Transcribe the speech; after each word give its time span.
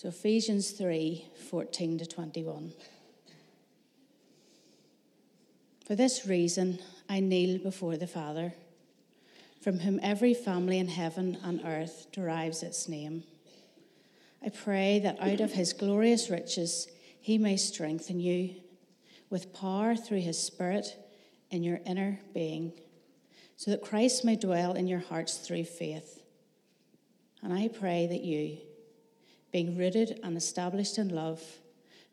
So 0.00 0.08
Ephesians 0.08 0.70
3 0.70 1.26
14 1.50 1.98
to 1.98 2.06
21. 2.06 2.72
For 5.84 5.94
this 5.94 6.24
reason, 6.26 6.78
I 7.06 7.20
kneel 7.20 7.58
before 7.58 7.98
the 7.98 8.06
Father, 8.06 8.54
from 9.60 9.80
whom 9.80 10.00
every 10.02 10.32
family 10.32 10.78
in 10.78 10.88
heaven 10.88 11.36
and 11.44 11.60
earth 11.66 12.06
derives 12.12 12.62
its 12.62 12.88
name. 12.88 13.24
I 14.42 14.48
pray 14.48 15.00
that 15.00 15.20
out 15.20 15.42
of 15.42 15.52
his 15.52 15.74
glorious 15.74 16.30
riches 16.30 16.88
he 17.20 17.36
may 17.36 17.58
strengthen 17.58 18.20
you 18.20 18.54
with 19.28 19.52
power 19.52 19.96
through 19.96 20.22
his 20.22 20.42
Spirit 20.42 20.96
in 21.50 21.62
your 21.62 21.80
inner 21.84 22.20
being, 22.32 22.72
so 23.58 23.70
that 23.70 23.82
Christ 23.82 24.24
may 24.24 24.36
dwell 24.36 24.72
in 24.72 24.86
your 24.86 25.00
hearts 25.00 25.36
through 25.36 25.64
faith. 25.64 26.22
And 27.42 27.52
I 27.52 27.68
pray 27.68 28.06
that 28.06 28.22
you, 28.22 28.60
being 29.52 29.76
rooted 29.76 30.20
and 30.22 30.36
established 30.36 30.98
in 30.98 31.08
love, 31.08 31.42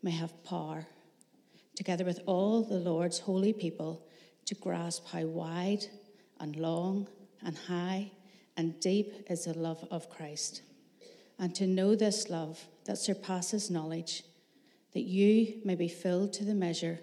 may 0.02 0.12
have 0.12 0.44
power, 0.44 0.86
together 1.76 2.06
with 2.06 2.20
all 2.26 2.64
the 2.64 2.80
Lord's 2.80 3.20
holy 3.20 3.54
people, 3.54 4.06
to 4.46 4.56
grasp 4.56 5.06
how 5.08 5.26
wide 5.26 5.86
and 6.40 6.56
long 6.56 7.08
and 7.46 7.58
high 7.58 8.12
and 8.56 8.80
deep 8.80 9.26
is 9.30 9.46
the 9.46 9.58
love 9.58 9.86
of 9.92 10.10
Christ, 10.10 10.62
and 11.38 11.54
to 11.56 11.68
know 11.68 11.96
this 11.96 12.30
love 12.30 12.66
that 12.86 12.98
surpasses 12.98 13.70
knowledge, 13.70 14.24
that 14.94 15.02
you 15.02 15.62
may 15.64 15.76
be 15.76 15.88
filled 15.88 16.34
to 16.34 16.44
the 16.44 16.56
measure 16.56 17.00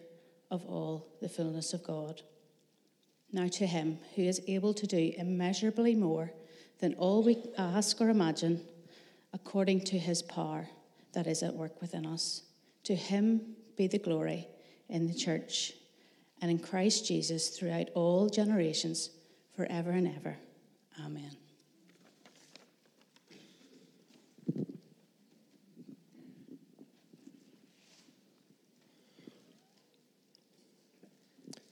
of 0.50 0.64
all 0.66 1.06
the 1.20 1.28
fullness 1.28 1.72
of 1.72 1.84
God. 1.84 2.22
Now, 3.32 3.48
to 3.48 3.66
him 3.66 3.98
who 4.14 4.22
is 4.22 4.40
able 4.46 4.74
to 4.74 4.86
do 4.86 5.12
immeasurably 5.16 5.94
more 5.94 6.32
than 6.80 6.94
all 6.94 7.22
we 7.22 7.36
ask 7.56 8.00
or 8.00 8.08
imagine 8.08 8.60
according 9.34 9.80
to 9.80 9.98
his 9.98 10.22
power 10.22 10.68
that 11.12 11.26
is 11.26 11.42
at 11.42 11.52
work 11.52 11.82
within 11.82 12.06
us. 12.06 12.42
To 12.84 12.94
him 12.94 13.40
be 13.76 13.88
the 13.88 13.98
glory 13.98 14.46
in 14.88 15.08
the 15.08 15.14
church 15.14 15.72
and 16.40 16.50
in 16.50 16.58
Christ 16.58 17.06
Jesus 17.06 17.48
throughout 17.48 17.88
all 17.94 18.28
generations, 18.28 19.10
forever 19.56 19.90
and 19.90 20.06
ever. 20.06 20.36
Amen. 21.04 21.36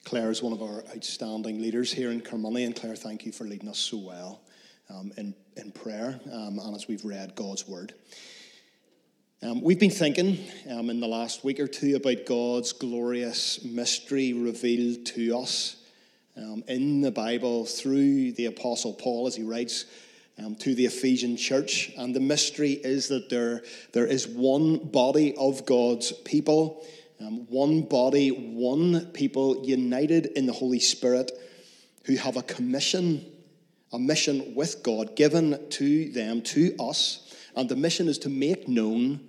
Claire 0.04 0.30
is 0.30 0.42
one 0.42 0.52
of 0.52 0.62
our 0.62 0.84
outstanding 0.94 1.62
leaders 1.62 1.92
here 1.92 2.10
in 2.10 2.20
Carnmoney, 2.20 2.66
and 2.66 2.76
Claire, 2.76 2.96
thank 2.96 3.24
you 3.24 3.32
for 3.32 3.44
leading 3.44 3.68
us 3.68 3.78
so 3.78 3.96
well 3.96 4.42
um, 4.90 5.12
in, 5.16 5.34
in 5.56 5.72
prayer 5.72 6.20
um, 6.32 6.58
and 6.58 6.74
as 6.74 6.88
we've 6.88 7.04
read 7.04 7.34
God's 7.34 7.66
Word. 7.66 7.94
Um, 9.42 9.60
we've 9.60 9.80
been 9.80 9.90
thinking 9.90 10.38
um, 10.70 10.88
in 10.88 11.00
the 11.00 11.08
last 11.08 11.44
week 11.44 11.58
or 11.58 11.66
two 11.66 11.96
about 11.96 12.26
God's 12.26 12.72
glorious 12.72 13.64
mystery 13.64 14.32
revealed 14.32 15.06
to 15.06 15.36
us 15.36 15.76
um, 16.36 16.62
in 16.68 17.00
the 17.00 17.10
Bible 17.10 17.64
through 17.64 18.32
the 18.32 18.46
Apostle 18.46 18.94
Paul 18.94 19.26
as 19.26 19.34
he 19.34 19.42
writes 19.42 19.86
um, 20.38 20.54
to 20.56 20.74
the 20.74 20.86
Ephesian 20.86 21.36
church. 21.36 21.90
And 21.96 22.14
the 22.14 22.20
mystery 22.20 22.72
is 22.72 23.08
that 23.08 23.30
there, 23.30 23.62
there 23.92 24.06
is 24.06 24.28
one 24.28 24.78
body 24.78 25.34
of 25.36 25.66
God's 25.66 26.12
people, 26.12 26.86
one 27.48 27.82
body, 27.82 28.30
one 28.30 29.06
people 29.06 29.64
united 29.64 30.26
in 30.26 30.46
the 30.46 30.52
Holy 30.52 30.80
Spirit 30.80 31.32
who 32.04 32.16
have 32.16 32.36
a 32.36 32.42
commission 32.42 33.24
a 33.92 33.98
mission 33.98 34.54
with 34.54 34.82
God 34.82 35.16
given 35.16 35.68
to 35.70 36.10
them, 36.10 36.42
to 36.42 36.74
us. 36.78 37.34
And 37.54 37.68
the 37.68 37.76
mission 37.76 38.08
is 38.08 38.18
to 38.18 38.28
make 38.28 38.68
known, 38.68 39.20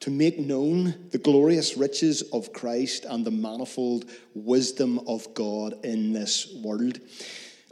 to 0.00 0.10
make 0.10 0.38
known 0.38 1.08
the 1.10 1.18
glorious 1.18 1.76
riches 1.76 2.22
of 2.32 2.52
Christ 2.52 3.06
and 3.08 3.24
the 3.24 3.30
manifold 3.30 4.04
wisdom 4.34 5.00
of 5.06 5.32
God 5.34 5.84
in 5.84 6.12
this 6.12 6.54
world. 6.62 7.00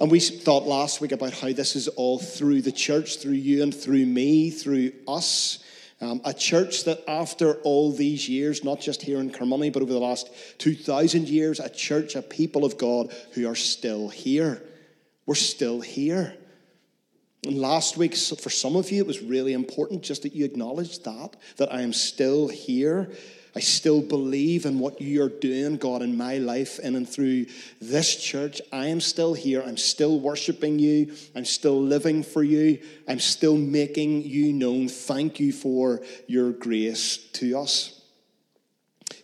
And 0.00 0.10
we 0.10 0.18
thought 0.18 0.66
last 0.66 1.02
week 1.02 1.12
about 1.12 1.34
how 1.34 1.52
this 1.52 1.76
is 1.76 1.88
all 1.88 2.18
through 2.18 2.62
the 2.62 2.72
church, 2.72 3.18
through 3.18 3.32
you 3.32 3.62
and 3.62 3.74
through 3.74 4.06
me, 4.06 4.48
through 4.50 4.92
us. 5.06 5.62
Um, 6.00 6.22
a 6.24 6.32
church 6.32 6.84
that, 6.84 7.04
after 7.06 7.56
all 7.56 7.92
these 7.92 8.26
years, 8.26 8.64
not 8.64 8.80
just 8.80 9.02
here 9.02 9.20
in 9.20 9.30
Carnmoney, 9.30 9.70
but 9.70 9.82
over 9.82 9.92
the 9.92 9.98
last 9.98 10.30
2,000 10.56 11.28
years, 11.28 11.60
a 11.60 11.68
church, 11.68 12.16
a 12.16 12.22
people 12.22 12.64
of 12.64 12.78
God 12.78 13.14
who 13.32 13.46
are 13.46 13.54
still 13.54 14.08
here. 14.08 14.62
We're 15.26 15.34
still 15.34 15.82
here. 15.82 16.34
And 17.44 17.58
last 17.58 17.96
week, 17.96 18.14
for 18.16 18.50
some 18.50 18.76
of 18.76 18.90
you, 18.90 19.00
it 19.00 19.06
was 19.06 19.22
really 19.22 19.54
important 19.54 20.02
just 20.02 20.22
that 20.22 20.34
you 20.34 20.44
acknowledge 20.44 20.98
that, 21.00 21.36
that 21.56 21.72
I 21.72 21.80
am 21.80 21.92
still 21.92 22.48
here. 22.48 23.10
I 23.56 23.60
still 23.60 24.00
believe 24.00 24.64
in 24.64 24.78
what 24.78 25.00
you're 25.00 25.28
doing, 25.28 25.76
God, 25.76 26.02
in 26.02 26.16
my 26.16 26.38
life 26.38 26.78
in 26.78 26.94
and 26.94 27.08
through 27.08 27.46
this 27.80 28.14
church. 28.14 28.60
I 28.72 28.86
am 28.86 29.00
still 29.00 29.34
here. 29.34 29.62
I'm 29.62 29.78
still 29.78 30.20
worshiping 30.20 30.78
you. 30.78 31.14
I'm 31.34 31.44
still 31.44 31.80
living 31.80 32.22
for 32.22 32.44
you. 32.44 32.78
I'm 33.08 33.18
still 33.18 33.56
making 33.56 34.22
you 34.22 34.52
known. 34.52 34.88
Thank 34.88 35.40
you 35.40 35.52
for 35.52 36.02
your 36.28 36.52
grace 36.52 37.16
to 37.34 37.58
us. 37.58 38.02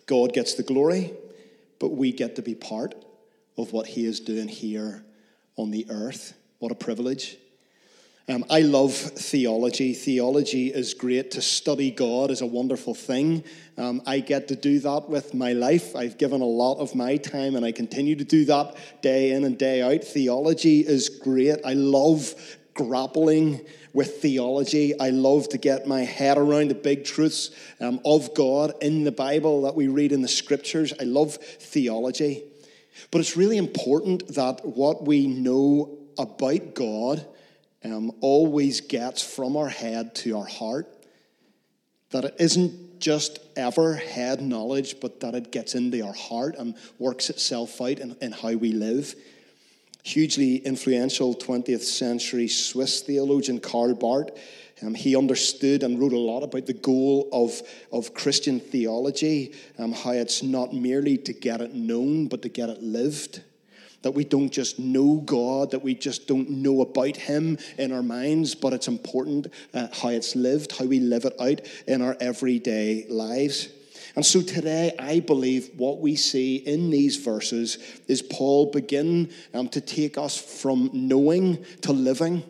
God 0.06 0.32
gets 0.32 0.54
the 0.54 0.62
glory, 0.62 1.12
but 1.78 1.90
we 1.90 2.12
get 2.12 2.36
to 2.36 2.42
be 2.42 2.54
part 2.54 2.94
of 3.56 3.72
what 3.72 3.86
He 3.86 4.06
is 4.06 4.20
doing 4.20 4.48
here 4.48 5.04
on 5.56 5.70
the 5.70 5.86
earth. 5.88 6.34
What 6.58 6.72
a 6.72 6.76
privilege. 6.76 7.38
Um, 8.28 8.44
I 8.50 8.62
love 8.62 8.92
theology. 8.92 9.94
Theology 9.94 10.72
is 10.74 10.94
great. 10.94 11.30
To 11.32 11.40
study 11.40 11.92
God 11.92 12.32
is 12.32 12.40
a 12.40 12.46
wonderful 12.46 12.92
thing. 12.92 13.44
Um, 13.78 14.02
I 14.04 14.18
get 14.18 14.48
to 14.48 14.56
do 14.56 14.80
that 14.80 15.08
with 15.08 15.32
my 15.32 15.52
life. 15.52 15.94
I've 15.94 16.18
given 16.18 16.40
a 16.40 16.46
lot 16.46 16.78
of 16.78 16.96
my 16.96 17.18
time 17.18 17.54
and 17.54 17.64
I 17.64 17.70
continue 17.70 18.16
to 18.16 18.24
do 18.24 18.44
that 18.46 18.74
day 19.00 19.30
in 19.30 19.44
and 19.44 19.56
day 19.56 19.80
out. 19.80 20.02
Theology 20.02 20.80
is 20.80 21.08
great. 21.08 21.58
I 21.64 21.74
love 21.74 22.34
grappling 22.74 23.64
with 23.92 24.20
theology. 24.20 24.98
I 24.98 25.10
love 25.10 25.48
to 25.50 25.58
get 25.58 25.86
my 25.86 26.00
head 26.00 26.36
around 26.36 26.70
the 26.70 26.74
big 26.74 27.04
truths 27.04 27.50
um, 27.80 28.00
of 28.04 28.34
God 28.34 28.72
in 28.82 29.04
the 29.04 29.12
Bible 29.12 29.62
that 29.62 29.76
we 29.76 29.86
read 29.86 30.10
in 30.10 30.22
the 30.22 30.28
scriptures. 30.28 30.92
I 31.00 31.04
love 31.04 31.36
theology. 31.36 32.42
But 33.12 33.20
it's 33.20 33.36
really 33.36 33.56
important 33.56 34.34
that 34.34 34.64
what 34.64 35.04
we 35.04 35.28
know 35.28 35.96
about 36.18 36.74
God 36.74 37.24
um, 37.92 38.12
always 38.20 38.80
gets 38.80 39.22
from 39.22 39.56
our 39.56 39.68
head 39.68 40.14
to 40.16 40.38
our 40.38 40.46
heart. 40.46 40.86
That 42.10 42.24
it 42.24 42.36
isn't 42.38 43.00
just 43.00 43.38
ever 43.56 43.94
head 43.94 44.40
knowledge, 44.40 45.00
but 45.00 45.20
that 45.20 45.34
it 45.34 45.52
gets 45.52 45.74
into 45.74 46.04
our 46.04 46.14
heart 46.14 46.56
and 46.58 46.74
works 46.98 47.30
itself 47.30 47.80
out 47.80 47.98
in, 47.98 48.16
in 48.20 48.32
how 48.32 48.52
we 48.52 48.72
live. 48.72 49.14
Hugely 50.02 50.56
influential 50.56 51.34
20th 51.34 51.82
century 51.82 52.48
Swiss 52.48 53.02
theologian 53.02 53.60
Karl 53.60 53.94
Barth 53.94 54.30
um, 54.82 54.94
he 54.94 55.16
understood 55.16 55.82
and 55.82 55.98
wrote 55.98 56.12
a 56.12 56.18
lot 56.18 56.42
about 56.42 56.66
the 56.66 56.74
goal 56.74 57.28
of, 57.32 57.62
of 57.92 58.12
Christian 58.12 58.60
theology, 58.60 59.54
um, 59.78 59.92
how 59.92 60.12
it's 60.12 60.42
not 60.42 60.74
merely 60.74 61.16
to 61.18 61.32
get 61.32 61.62
it 61.62 61.74
known, 61.74 62.28
but 62.28 62.42
to 62.42 62.50
get 62.50 62.68
it 62.68 62.82
lived. 62.82 63.42
That 64.02 64.12
we 64.12 64.24
don't 64.24 64.50
just 64.50 64.78
know 64.78 65.16
God, 65.16 65.70
that 65.72 65.82
we 65.82 65.94
just 65.94 66.28
don't 66.28 66.48
know 66.50 66.80
about 66.82 67.16
Him 67.16 67.58
in 67.78 67.92
our 67.92 68.02
minds, 68.02 68.54
but 68.54 68.72
it's 68.72 68.88
important 68.88 69.48
uh, 69.74 69.88
how 69.92 70.10
it's 70.10 70.36
lived, 70.36 70.76
how 70.76 70.84
we 70.84 71.00
live 71.00 71.24
it 71.24 71.34
out 71.40 71.60
in 71.86 72.02
our 72.02 72.16
everyday 72.20 73.06
lives. 73.08 73.68
And 74.16 74.24
so 74.24 74.40
today, 74.40 74.94
I 74.98 75.20
believe 75.20 75.70
what 75.76 76.00
we 76.00 76.16
see 76.16 76.56
in 76.56 76.88
these 76.88 77.16
verses 77.16 77.76
is 78.08 78.22
Paul 78.22 78.70
begin 78.70 79.30
um, 79.52 79.68
to 79.68 79.80
take 79.80 80.16
us 80.16 80.38
from 80.38 80.88
knowing 80.94 81.64
to 81.82 81.92
living. 81.92 82.42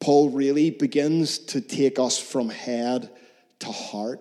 Paul 0.00 0.30
really 0.30 0.70
begins 0.70 1.38
to 1.38 1.60
take 1.60 2.00
us 2.00 2.18
from 2.18 2.48
head 2.48 3.10
to 3.60 3.70
heart. 3.70 4.20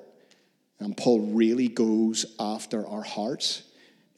And 0.80 0.96
Paul 0.96 1.32
really 1.32 1.68
goes 1.68 2.26
after 2.40 2.86
our 2.88 3.02
hearts 3.02 3.64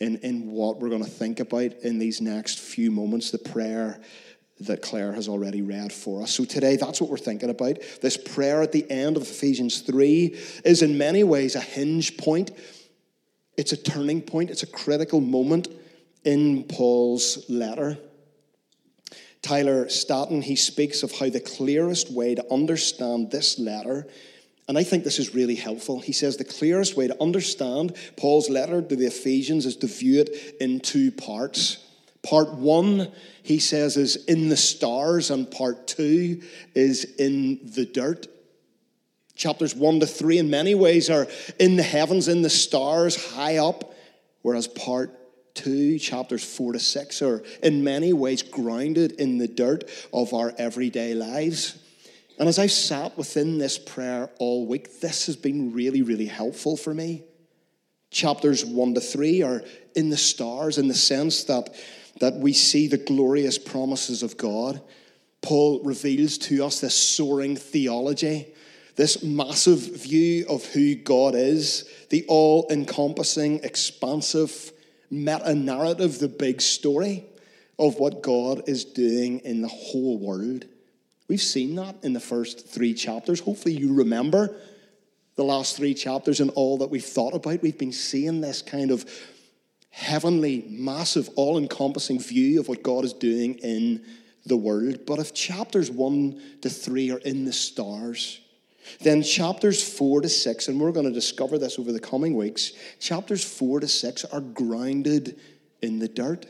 in, 0.02 0.18
in 0.18 0.52
what 0.52 0.80
we're 0.80 0.90
going 0.90 1.04
to 1.04 1.10
think 1.10 1.40
about 1.40 1.74
in 1.84 2.00
these 2.00 2.22
next 2.22 2.60
few 2.60 2.90
moments, 2.90 3.30
the 3.30 3.38
prayer 3.38 4.02
that 4.62 4.82
Claire 4.82 5.14
has 5.14 5.28
already 5.28 5.62
read 5.62 5.94
for 5.94 6.24
us. 6.24 6.32
So 6.32 6.44
today, 6.44 6.76
that's 6.76 7.00
what 7.00 7.10
we're 7.10 7.18
thinking 7.18 7.52
about. 7.52 7.78
This 8.02 8.18
prayer 8.18 8.64
at 8.64 8.72
the 8.72 8.90
end 8.90 9.16
of 9.16 9.24
Ephesians 9.24 9.82
3 9.82 10.36
is 10.66 10.82
in 10.82 10.98
many 10.98 11.24
ways 11.24 11.56
a 11.56 11.62
hinge 11.62 12.18
point, 12.18 12.52
it's 13.58 13.74
a 13.74 13.78
turning 13.78 14.22
point, 14.22 14.50
it's 14.50 14.64
a 14.64 14.68
critical 14.68 15.22
moment 15.22 15.68
in 16.24 16.64
Paul's 16.64 17.48
letter. 17.48 17.98
Tyler 19.44 19.88
Staton, 19.88 20.42
he 20.42 20.56
speaks 20.56 21.04
of 21.04 21.12
how 21.12 21.30
the 21.30 21.40
clearest 21.40 22.12
way 22.12 22.34
to 22.34 22.54
understand 22.54 23.30
this 23.30 23.60
letter, 23.60 24.08
and 24.68 24.78
I 24.78 24.84
think 24.84 25.04
this 25.04 25.20
is 25.20 25.36
really 25.36 25.56
helpful. 25.56 26.00
He 26.00 26.14
says 26.14 26.38
the 26.38 26.44
clearest 26.44 26.96
way 26.96 27.08
to 27.08 27.22
understand 27.22 27.96
Paul's 28.16 28.50
letter 28.50 28.82
to 28.82 28.96
the 28.96 29.08
Ephesians 29.08 29.66
is 29.66 29.76
to 29.78 29.88
view 29.88 30.22
it 30.22 30.58
in 30.62 30.80
two 30.80 31.12
parts. 31.12 31.78
Part 32.24 32.54
one, 32.54 33.12
he 33.42 33.60
says, 33.60 33.98
is 33.98 34.16
in 34.28 34.50
the 34.50 34.58
stars, 34.58 35.32
and 35.32 35.50
part 35.50 35.88
two 35.88 36.42
is 36.76 37.04
in 37.04 37.60
the 37.64 37.86
dirt. 37.86 38.28
Chapters 39.36 39.76
1 39.76 40.02
to 40.02 40.06
3, 40.06 40.38
in 40.38 40.50
many 40.52 40.76
ways, 40.76 41.10
are 41.10 41.28
in 41.60 41.76
the 41.76 41.84
heavens, 41.84 42.28
in 42.28 42.44
the 42.44 42.50
stars, 42.50 43.32
high 43.34 43.58
up, 43.58 43.96
whereas 44.44 44.68
part 44.68 45.18
2, 45.56 45.98
chapters 45.98 46.44
4 46.44 46.74
to 46.74 46.80
6, 46.80 47.22
are 47.24 47.44
in 47.64 47.84
many 47.84 48.14
ways 48.14 48.44
grounded 48.44 49.14
in 49.14 49.40
the 49.40 49.48
dirt 49.48 49.90
of 50.14 50.34
our 50.36 50.54
everyday 50.60 51.16
lives. 51.16 51.81
And 52.40 52.50
as 52.50 52.58
I've 52.58 52.72
sat 52.72 53.18
within 53.18 53.58
this 53.58 53.78
prayer 53.78 54.30
all 54.40 54.66
week, 54.66 55.00
this 55.00 55.28
has 55.28 55.36
been 55.36 55.74
really, 55.74 56.02
really 56.02 56.26
helpful 56.26 56.78
for 56.78 56.94
me. 56.94 57.24
Chapters 58.10 58.66
1 58.66 58.96
to 58.96 59.02
3 59.02 59.42
are 59.44 59.64
in 59.96 60.10
the 60.10 60.18
stars 60.18 60.78
in 60.78 60.88
the 60.88 60.94
sense 60.94 61.46
that, 61.46 61.74
that 62.20 62.36
we 62.36 62.54
see 62.54 62.88
the 62.88 62.98
glorious 62.98 63.58
promises 63.58 64.24
of 64.24 64.38
God. 64.38 64.82
Paul 65.42 65.82
reveals 65.84 66.38
to 66.40 66.66
us 66.66 66.82
this 66.82 66.96
soaring 66.96 67.56
theology, 67.56 68.48
this 68.96 69.24
massive 69.24 69.80
view 69.80 70.46
of 70.50 70.66
who 70.66 70.96
God 70.96 71.36
is, 71.36 71.90
the 72.10 72.26
all 72.28 72.68
encompassing, 72.70 73.64
expansive 73.64 74.72
meta 75.10 75.56
narrative, 75.56 76.20
the 76.20 76.28
big 76.28 76.62
story 76.62 77.26
of 77.80 77.96
what 77.96 78.22
God 78.22 78.64
is 78.68 78.86
doing 78.86 79.40
in 79.40 79.62
the 79.62 79.68
whole 79.68 80.20
world. 80.20 80.66
We've 81.32 81.42
seen 81.42 81.76
that 81.76 81.96
in 82.04 82.12
the 82.12 82.20
first 82.20 82.68
three 82.68 82.94
chapters. 82.94 83.40
Hopefully, 83.40 83.74
you 83.74 83.94
remember 83.94 84.54
the 85.38 85.46
last 85.46 85.78
three 85.78 85.94
chapters 85.94 86.42
and 86.42 86.52
all 86.56 86.80
that 86.80 86.90
we've 86.90 87.02
thought 87.02 87.34
about. 87.34 87.62
We've 87.62 87.78
been 87.78 87.94
seeing 87.94 88.42
this 88.42 88.62
kind 88.62 88.92
of 88.92 89.10
heavenly, 89.92 90.66
massive, 90.68 91.30
all 91.38 91.58
encompassing 91.58 92.20
view 92.20 92.60
of 92.60 92.68
what 92.68 92.84
God 92.84 93.06
is 93.06 93.14
doing 93.14 93.54
in 93.60 94.04
the 94.46 94.58
world. 94.58 95.06
But 95.06 95.20
if 95.20 95.34
chapters 95.34 95.90
one 95.90 96.42
to 96.64 96.70
three 96.70 97.12
are 97.12 97.20
in 97.20 97.46
the 97.46 97.54
stars, 97.54 98.42
then 99.00 99.24
chapters 99.24 99.82
four 99.82 100.20
to 100.20 100.28
six, 100.28 100.68
and 100.68 100.82
we're 100.82 100.92
going 100.92 101.06
to 101.06 101.14
discover 101.14 101.58
this 101.58 101.80
over 101.80 101.94
the 101.94 102.00
coming 102.02 102.36
weeks, 102.36 102.74
chapters 103.00 103.42
four 103.42 103.80
to 103.80 103.88
six 103.88 104.26
are 104.26 104.42
grounded 104.42 105.40
in 105.82 105.98
the 105.98 106.10
dirt. 106.10 106.46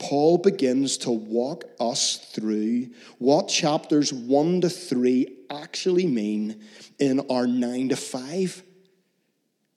Paul 0.00 0.38
begins 0.38 0.98
to 0.98 1.10
walk 1.10 1.64
us 1.78 2.16
through 2.32 2.88
what 3.18 3.48
chapters 3.48 4.12
one 4.12 4.62
to 4.62 4.68
three 4.68 5.36
actually 5.50 6.06
mean 6.06 6.64
in 6.98 7.20
our 7.30 7.46
nine 7.46 7.90
to 7.90 7.96
five 7.96 8.62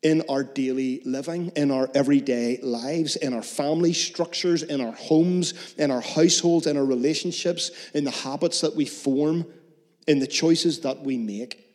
in 0.04 0.22
our 0.28 0.44
daily 0.44 1.02
living, 1.06 1.50
in 1.56 1.72
our 1.72 1.90
everyday 1.96 2.60
lives, 2.62 3.16
in 3.16 3.34
our 3.34 3.42
family 3.42 3.94
structures, 3.94 4.62
in 4.62 4.82
our 4.82 4.92
homes, 4.92 5.74
in 5.78 5.90
our 5.90 6.02
households, 6.02 6.68
in 6.68 6.78
our 6.78 6.86
relationships, 6.86 7.72
in 7.94 8.04
the 8.04 8.12
habits 8.12 8.62
that 8.62 8.76
we 8.76 8.86
form, 8.86 9.46
in 10.06 10.20
the 10.20 10.28
choices 10.28 10.82
that 10.82 11.02
we 11.02 11.18
make. 11.18 11.66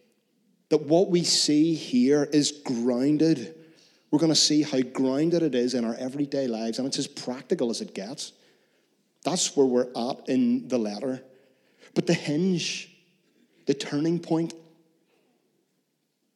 That 0.68 0.82
what 0.82 1.08
we 1.08 1.24
see 1.24 1.74
here 1.74 2.24
is 2.24 2.52
grounded. 2.64 3.54
We're 4.10 4.18
going 4.18 4.32
to 4.32 4.36
see 4.36 4.62
how 4.62 4.82
grounded 4.82 5.42
it 5.42 5.54
is 5.54 5.72
in 5.72 5.86
our 5.86 5.94
everyday 5.94 6.46
lives, 6.46 6.78
and 6.78 6.86
it's 6.86 6.98
as 6.98 7.06
practical 7.06 7.70
as 7.70 7.80
it 7.80 7.94
gets. 7.94 8.32
That's 9.24 9.56
where 9.56 9.66
we're 9.66 9.90
at 9.96 10.28
in 10.28 10.68
the 10.68 10.78
letter. 10.78 11.22
But 11.94 12.06
the 12.06 12.14
hinge, 12.14 12.90
the 13.66 13.74
turning 13.74 14.18
point, 14.18 14.54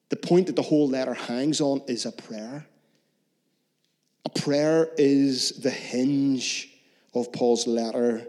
the 0.08 0.17
point 0.17 0.49
that 0.49 0.56
the 0.56 0.62
whole 0.62 0.88
letter 0.88 1.14
hangs 1.14 1.61
on 1.61 1.82
is 1.87 2.05
a 2.05 2.12
prayer. 2.12 2.67
A 4.25 4.29
prayer 4.29 4.90
is 4.99 5.52
the 5.61 5.70
hinge 5.70 6.69
of 7.14 7.32
Paul's 7.32 7.67
letter 7.67 8.26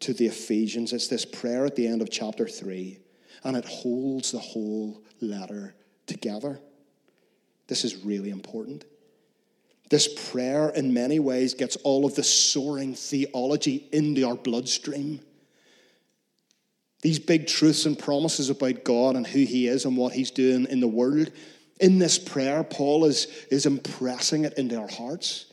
to 0.00 0.12
the 0.12 0.26
Ephesians. 0.26 0.92
It's 0.92 1.08
this 1.08 1.24
prayer 1.24 1.64
at 1.64 1.76
the 1.76 1.86
end 1.86 2.02
of 2.02 2.10
chapter 2.10 2.48
3, 2.48 2.98
and 3.44 3.56
it 3.56 3.64
holds 3.64 4.32
the 4.32 4.38
whole 4.38 5.02
letter 5.20 5.74
together. 6.06 6.60
This 7.68 7.84
is 7.84 8.04
really 8.04 8.30
important. 8.30 8.84
This 9.92 10.08
prayer, 10.30 10.70
in 10.70 10.94
many 10.94 11.18
ways, 11.18 11.52
gets 11.52 11.76
all 11.76 12.06
of 12.06 12.14
the 12.14 12.22
soaring 12.22 12.94
theology 12.94 13.90
into 13.92 14.26
our 14.26 14.36
bloodstream. 14.36 15.20
These 17.02 17.18
big 17.18 17.46
truths 17.46 17.84
and 17.84 17.98
promises 17.98 18.48
about 18.48 18.84
God 18.84 19.16
and 19.16 19.26
who 19.26 19.40
He 19.40 19.66
is 19.66 19.84
and 19.84 19.94
what 19.98 20.14
He's 20.14 20.30
doing 20.30 20.66
in 20.70 20.80
the 20.80 20.88
world. 20.88 21.30
In 21.78 21.98
this 21.98 22.18
prayer, 22.18 22.64
Paul 22.64 23.04
is, 23.04 23.26
is 23.50 23.66
impressing 23.66 24.46
it 24.46 24.54
into 24.54 24.80
our 24.80 24.88
hearts. 24.88 25.52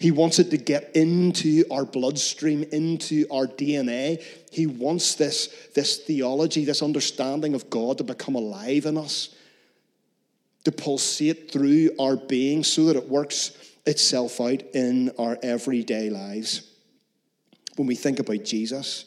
He 0.00 0.10
wants 0.10 0.40
it 0.40 0.50
to 0.50 0.56
get 0.56 0.96
into 0.96 1.62
our 1.70 1.84
bloodstream, 1.84 2.64
into 2.72 3.24
our 3.30 3.46
DNA. 3.46 4.20
He 4.50 4.66
wants 4.66 5.14
this, 5.14 5.46
this 5.76 5.98
theology, 5.98 6.64
this 6.64 6.82
understanding 6.82 7.54
of 7.54 7.70
God 7.70 7.98
to 7.98 8.04
become 8.04 8.34
alive 8.34 8.84
in 8.84 8.98
us, 8.98 9.32
to 10.68 10.72
pulsate 10.72 11.50
through 11.50 11.90
our 11.98 12.14
being 12.14 12.62
so 12.62 12.84
that 12.84 12.96
it 12.96 13.08
works 13.08 13.52
itself 13.86 14.38
out 14.38 14.62
in 14.74 15.10
our 15.18 15.38
everyday 15.42 16.10
lives. 16.10 16.70
When 17.76 17.88
we 17.88 17.94
think 17.94 18.18
about 18.18 18.44
Jesus, 18.44 19.06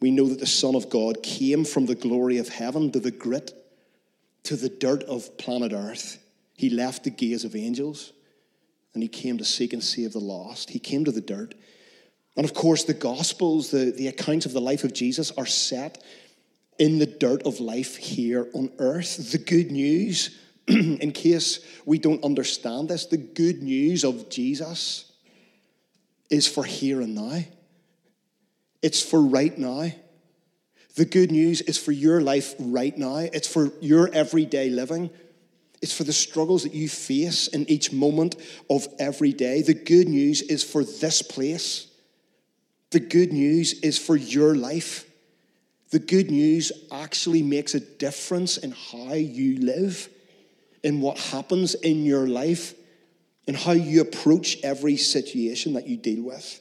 we 0.00 0.12
know 0.12 0.28
that 0.28 0.38
the 0.38 0.46
Son 0.46 0.76
of 0.76 0.90
God 0.90 1.20
came 1.20 1.64
from 1.64 1.86
the 1.86 1.96
glory 1.96 2.38
of 2.38 2.48
heaven 2.48 2.92
to 2.92 3.00
the 3.00 3.10
grit, 3.10 3.52
to 4.44 4.54
the 4.54 4.68
dirt 4.68 5.02
of 5.04 5.36
planet 5.38 5.72
Earth. 5.72 6.18
He 6.56 6.70
left 6.70 7.02
the 7.02 7.10
gaze 7.10 7.44
of 7.44 7.56
angels 7.56 8.12
and 8.94 9.02
he 9.02 9.08
came 9.08 9.38
to 9.38 9.44
seek 9.44 9.72
and 9.72 9.82
save 9.82 10.12
the 10.12 10.20
lost. 10.20 10.70
He 10.70 10.78
came 10.78 11.04
to 11.04 11.12
the 11.12 11.20
dirt. 11.20 11.56
And 12.36 12.44
of 12.44 12.54
course, 12.54 12.84
the 12.84 12.94
Gospels, 12.94 13.72
the, 13.72 13.90
the 13.90 14.06
accounts 14.06 14.46
of 14.46 14.52
the 14.52 14.60
life 14.60 14.84
of 14.84 14.94
Jesus, 14.94 15.32
are 15.32 15.46
set 15.46 16.00
in 16.78 16.98
the 16.98 17.06
dirt 17.06 17.42
of 17.42 17.58
life 17.58 17.96
here 17.96 18.48
on 18.54 18.70
earth. 18.78 19.32
The 19.32 19.38
good 19.38 19.72
news, 19.72 20.38
in 20.68 21.12
case 21.12 21.60
we 21.84 21.98
don't 21.98 22.22
understand 22.24 22.88
this, 22.88 23.06
the 23.06 23.16
good 23.16 23.62
news 23.62 24.04
of 24.04 24.30
Jesus 24.30 25.12
is 26.30 26.46
for 26.46 26.64
here 26.64 27.00
and 27.00 27.14
now. 27.14 27.44
It's 28.80 29.02
for 29.02 29.20
right 29.20 29.56
now. 29.56 29.90
The 30.96 31.04
good 31.04 31.30
news 31.30 31.62
is 31.62 31.78
for 31.78 31.92
your 31.92 32.20
life 32.20 32.54
right 32.58 32.96
now. 32.96 33.16
It's 33.16 33.48
for 33.48 33.72
your 33.80 34.10
everyday 34.12 34.68
living. 34.68 35.10
It's 35.80 35.96
for 35.96 36.04
the 36.04 36.12
struggles 36.12 36.62
that 36.62 36.74
you 36.74 36.88
face 36.88 37.48
in 37.48 37.68
each 37.68 37.92
moment 37.92 38.36
of 38.70 38.86
every 38.98 39.32
day. 39.32 39.62
The 39.62 39.74
good 39.74 40.08
news 40.08 40.42
is 40.42 40.62
for 40.62 40.84
this 40.84 41.22
place. 41.22 41.88
The 42.90 43.00
good 43.00 43.32
news 43.32 43.80
is 43.80 43.98
for 43.98 44.14
your 44.14 44.54
life. 44.54 45.06
The 45.90 45.98
good 45.98 46.30
news 46.30 46.72
actually 46.90 47.42
makes 47.42 47.74
a 47.74 47.80
difference 47.80 48.58
in 48.58 48.72
how 48.72 49.14
you 49.14 49.58
live, 49.60 50.08
in 50.82 51.00
what 51.00 51.18
happens 51.18 51.74
in 51.74 52.04
your 52.04 52.26
life, 52.26 52.74
and 53.46 53.56
how 53.56 53.72
you 53.72 54.00
approach 54.00 54.58
every 54.62 54.96
situation 54.96 55.72
that 55.74 55.88
you 55.88 55.96
deal 55.96 56.22
with. 56.22 56.60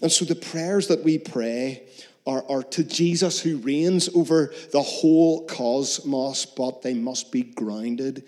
And 0.00 0.10
so 0.10 0.24
the 0.24 0.34
prayers 0.34 0.88
that 0.88 1.02
we 1.02 1.18
pray 1.18 1.82
are, 2.26 2.44
are 2.48 2.62
to 2.62 2.84
Jesus 2.84 3.40
who 3.40 3.58
reigns 3.58 4.08
over 4.14 4.52
the 4.72 4.82
whole 4.82 5.46
cosmos, 5.46 6.46
but 6.46 6.82
they 6.82 6.94
must 6.94 7.32
be 7.32 7.42
grounded 7.42 8.24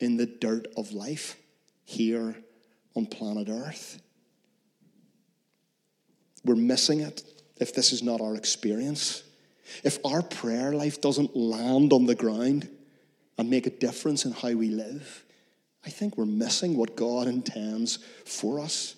in 0.00 0.16
the 0.16 0.26
dirt 0.26 0.66
of 0.76 0.92
life 0.92 1.36
here 1.84 2.36
on 2.94 3.06
planet 3.06 3.48
Earth. 3.50 4.00
We're 6.44 6.56
missing 6.56 7.00
it 7.00 7.22
if 7.56 7.74
this 7.74 7.92
is 7.92 8.02
not 8.02 8.20
our 8.20 8.36
experience. 8.36 9.22
If 9.82 9.98
our 10.04 10.22
prayer 10.22 10.72
life 10.72 11.00
doesn't 11.00 11.36
land 11.36 11.92
on 11.92 12.06
the 12.06 12.14
ground 12.14 12.68
and 13.38 13.50
make 13.50 13.66
a 13.66 13.70
difference 13.70 14.24
in 14.24 14.32
how 14.32 14.52
we 14.52 14.68
live, 14.68 15.24
I 15.84 15.90
think 15.90 16.16
we're 16.16 16.24
missing 16.24 16.76
what 16.76 16.96
God 16.96 17.26
intends 17.26 17.98
for 18.24 18.60
us. 18.60 18.96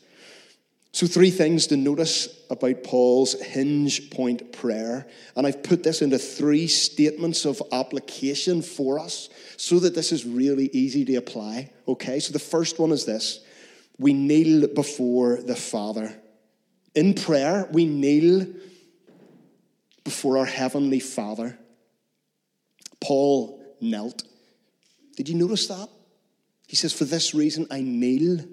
So, 0.93 1.07
three 1.07 1.31
things 1.31 1.67
to 1.67 1.77
notice 1.77 2.27
about 2.49 2.83
Paul's 2.83 3.39
hinge 3.39 4.11
point 4.11 4.51
prayer. 4.53 5.07
And 5.37 5.47
I've 5.47 5.63
put 5.63 5.83
this 5.83 6.01
into 6.01 6.17
three 6.17 6.67
statements 6.69 7.45
of 7.45 7.61
application 7.71 8.63
for 8.63 8.99
us 8.99 9.29
so 9.59 9.79
that 9.81 9.95
this 9.95 10.11
is 10.11 10.25
really 10.25 10.71
easy 10.73 11.05
to 11.05 11.17
apply. 11.17 11.71
Okay, 11.87 12.19
so 12.19 12.33
the 12.33 12.39
first 12.39 12.79
one 12.79 12.93
is 12.93 13.05
this 13.05 13.41
we 13.99 14.15
kneel 14.15 14.69
before 14.69 15.43
the 15.43 15.57
Father. 15.57 16.15
In 16.95 17.13
prayer, 17.13 17.69
we 17.71 17.85
kneel 17.85 18.47
before 20.03 20.39
our 20.39 20.47
Heavenly 20.47 21.01
Father. 21.01 21.59
Paul 23.03 23.56
knelt. 23.81 24.23
Did 25.17 25.29
you 25.29 25.35
notice 25.35 25.67
that? 25.69 25.89
He 26.67 26.77
says, 26.77 26.93
For 26.93 27.05
this 27.05 27.35
reason 27.35 27.67
I 27.71 27.81
kneel 27.81 28.45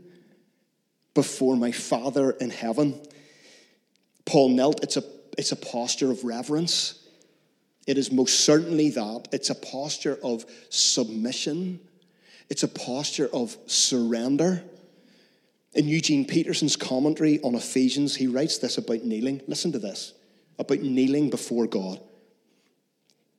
before 1.13 1.56
my 1.56 1.72
Father 1.72 2.32
in 2.32 2.50
heaven. 2.50 3.00
Paul 4.25 4.50
knelt. 4.50 4.84
It's 4.84 4.98
a, 4.98 5.03
it's 5.38 5.51
a 5.51 5.56
posture 5.56 6.12
of 6.12 6.24
reverence. 6.24 7.00
It 7.86 7.98
is 7.98 8.12
most 8.12 8.42
certainly 8.42 8.89
that. 8.92 9.27
It's 9.32 9.50
a 9.50 9.56
posture 9.56 10.18
of 10.24 10.46
submission. 10.70 11.80
It's 12.50 12.63
a 12.63 12.68
posture 12.68 13.30
of 13.34 13.58
surrender. 13.68 14.63
In 15.74 15.88
Eugene 15.88 16.25
Peterson's 16.25 16.75
commentary 16.75 17.39
on 17.42 17.56
Ephesians, 17.56 18.15
he 18.15 18.27
writes 18.27 18.60
this 18.60 18.77
about 18.77 19.03
kneeling. 19.03 19.42
Listen 19.48 19.72
to 19.72 19.80
this 19.80 20.13
about 20.60 20.80
kneeling 20.80 21.30
before 21.30 21.65
God. 21.65 22.00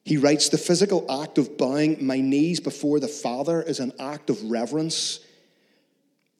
He 0.04 0.18
writes 0.18 0.50
the 0.50 0.58
physical 0.58 1.10
act 1.22 1.38
of 1.38 1.56
bowing 1.56 2.04
my 2.04 2.20
knees 2.20 2.60
before 2.60 3.00
the 3.00 3.08
Father 3.08 3.62
is 3.62 3.80
an 3.80 3.92
act 3.98 4.28
of 4.28 4.50
reverence. 4.50 5.20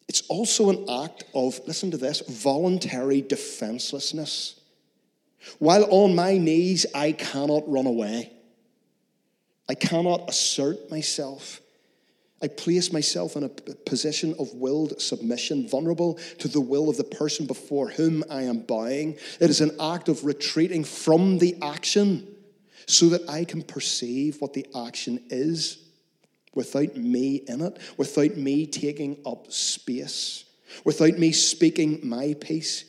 It's 0.06 0.20
also 0.28 0.68
an 0.68 0.84
act 0.88 1.24
of, 1.34 1.58
listen 1.66 1.90
to 1.92 1.96
this, 1.96 2.20
voluntary 2.28 3.22
defenselessness. 3.22 4.60
While 5.58 5.86
on 5.90 6.14
my 6.14 6.36
knees, 6.36 6.84
I 6.94 7.12
cannot 7.12 7.66
run 7.66 7.86
away. 7.86 8.32
I 9.66 9.74
cannot 9.74 10.28
assert 10.28 10.90
myself. 10.90 11.62
I 12.42 12.48
place 12.48 12.92
myself 12.92 13.34
in 13.36 13.44
a 13.44 13.48
position 13.48 14.34
of 14.38 14.52
willed 14.52 15.00
submission, 15.00 15.66
vulnerable 15.66 16.18
to 16.40 16.48
the 16.48 16.60
will 16.60 16.90
of 16.90 16.98
the 16.98 17.04
person 17.04 17.46
before 17.46 17.88
whom 17.88 18.24
I 18.28 18.42
am 18.42 18.58
bowing. 18.60 19.16
It 19.40 19.48
is 19.48 19.62
an 19.62 19.70
act 19.80 20.10
of 20.10 20.26
retreating 20.26 20.84
from 20.84 21.38
the 21.38 21.56
action 21.62 22.33
so 22.86 23.08
that 23.10 23.28
I 23.28 23.44
can 23.44 23.62
perceive 23.62 24.40
what 24.40 24.52
the 24.52 24.66
action 24.74 25.20
is 25.30 25.78
without 26.54 26.96
me 26.96 27.36
in 27.48 27.60
it, 27.60 27.78
without 27.96 28.36
me 28.36 28.66
taking 28.66 29.18
up 29.26 29.50
space, 29.50 30.44
without 30.84 31.18
me 31.18 31.32
speaking 31.32 32.00
my 32.02 32.34
piece. 32.40 32.84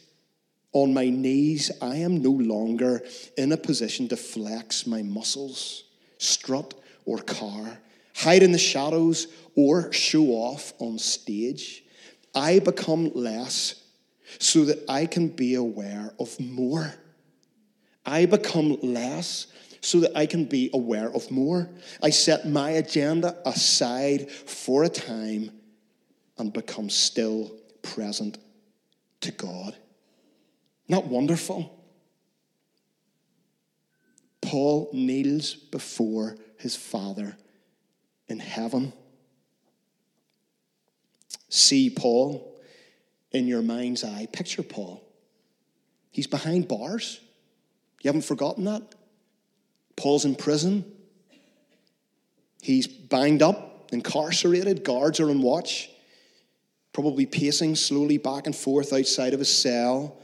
On 0.73 0.93
my 0.93 1.09
knees, 1.09 1.71
I 1.81 1.97
am 1.97 2.21
no 2.21 2.31
longer 2.31 3.01
in 3.37 3.53
a 3.53 3.57
position 3.57 4.09
to 4.09 4.17
flex 4.17 4.85
my 4.85 5.01
muscles, 5.01 5.85
strut 6.17 6.73
or 7.05 7.19
car, 7.19 7.79
hide 8.13 8.43
in 8.43 8.51
the 8.51 8.57
shadows 8.57 9.27
or 9.55 9.91
show 9.93 10.25
off 10.31 10.73
on 10.79 10.99
stage. 10.99 11.83
I 12.33 12.59
become 12.59 13.11
less 13.13 13.81
so 14.39 14.65
that 14.65 14.83
I 14.89 15.05
can 15.05 15.29
be 15.29 15.55
aware 15.55 16.13
of 16.19 16.37
more. 16.39 16.93
I 18.05 18.25
become 18.25 18.77
less 18.81 19.47
so 19.85 19.99
that 19.99 20.17
I 20.17 20.25
can 20.25 20.45
be 20.45 20.71
aware 20.73 21.13
of 21.13 21.29
more. 21.29 21.69
I 22.01 22.09
set 22.09 22.47
my 22.47 22.71
agenda 22.71 23.37
aside 23.45 24.31
for 24.31 24.83
a 24.83 24.89
time 24.89 25.51
and 26.39 26.51
become 26.51 26.89
still 26.89 27.55
present 27.83 28.39
to 29.21 29.31
God. 29.31 29.75
Not 30.87 31.05
wonderful? 31.05 31.71
Paul 34.41 34.89
kneels 34.91 35.53
before 35.53 36.35
his 36.57 36.75
Father 36.75 37.37
in 38.27 38.39
heaven. 38.39 38.91
See 41.47 41.91
Paul 41.91 42.59
in 43.31 43.47
your 43.47 43.61
mind's 43.61 44.03
eye. 44.03 44.27
Picture 44.33 44.63
Paul. 44.63 45.03
He's 46.09 46.25
behind 46.25 46.67
bars. 46.67 47.19
You 48.01 48.09
haven't 48.09 48.25
forgotten 48.25 48.63
that? 48.63 48.81
Paul's 49.95 50.25
in 50.25 50.35
prison. 50.35 50.85
He's 52.61 52.87
banged 52.87 53.41
up, 53.41 53.89
incarcerated. 53.91 54.83
Guards 54.83 55.19
are 55.19 55.29
on 55.29 55.41
watch, 55.41 55.89
probably 56.93 57.25
pacing 57.25 57.75
slowly 57.75 58.17
back 58.17 58.45
and 58.45 58.55
forth 58.55 58.91
outside 58.91 59.33
of 59.33 59.39
his 59.39 59.55
cell, 59.55 60.17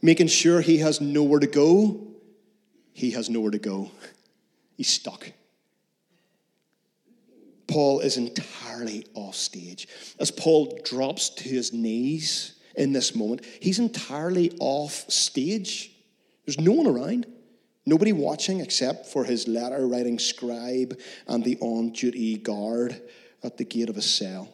making 0.00 0.28
sure 0.28 0.60
he 0.60 0.78
has 0.78 1.00
nowhere 1.00 1.40
to 1.40 1.46
go. 1.46 2.08
He 2.92 3.12
has 3.12 3.30
nowhere 3.30 3.50
to 3.50 3.58
go. 3.58 3.90
He's 4.76 4.88
stuck. 4.88 5.30
Paul 7.66 8.00
is 8.00 8.16
entirely 8.16 9.06
off 9.14 9.34
stage. 9.34 9.88
As 10.18 10.30
Paul 10.30 10.78
drops 10.84 11.30
to 11.30 11.48
his 11.48 11.72
knees 11.72 12.54
in 12.76 12.92
this 12.92 13.14
moment, 13.14 13.46
he's 13.60 13.78
entirely 13.78 14.54
off 14.60 15.10
stage. 15.10 15.90
There's 16.44 16.60
no 16.60 16.72
one 16.72 16.86
around. 16.86 17.26
Nobody 17.84 18.12
watching 18.12 18.60
except 18.60 19.06
for 19.06 19.24
his 19.24 19.48
letter 19.48 19.86
writing 19.86 20.18
scribe 20.18 20.98
and 21.26 21.42
the 21.42 21.58
on 21.60 21.90
duty 21.90 22.36
guard 22.36 23.00
at 23.42 23.56
the 23.56 23.64
gate 23.64 23.88
of 23.88 23.96
his 23.96 24.08
cell. 24.08 24.48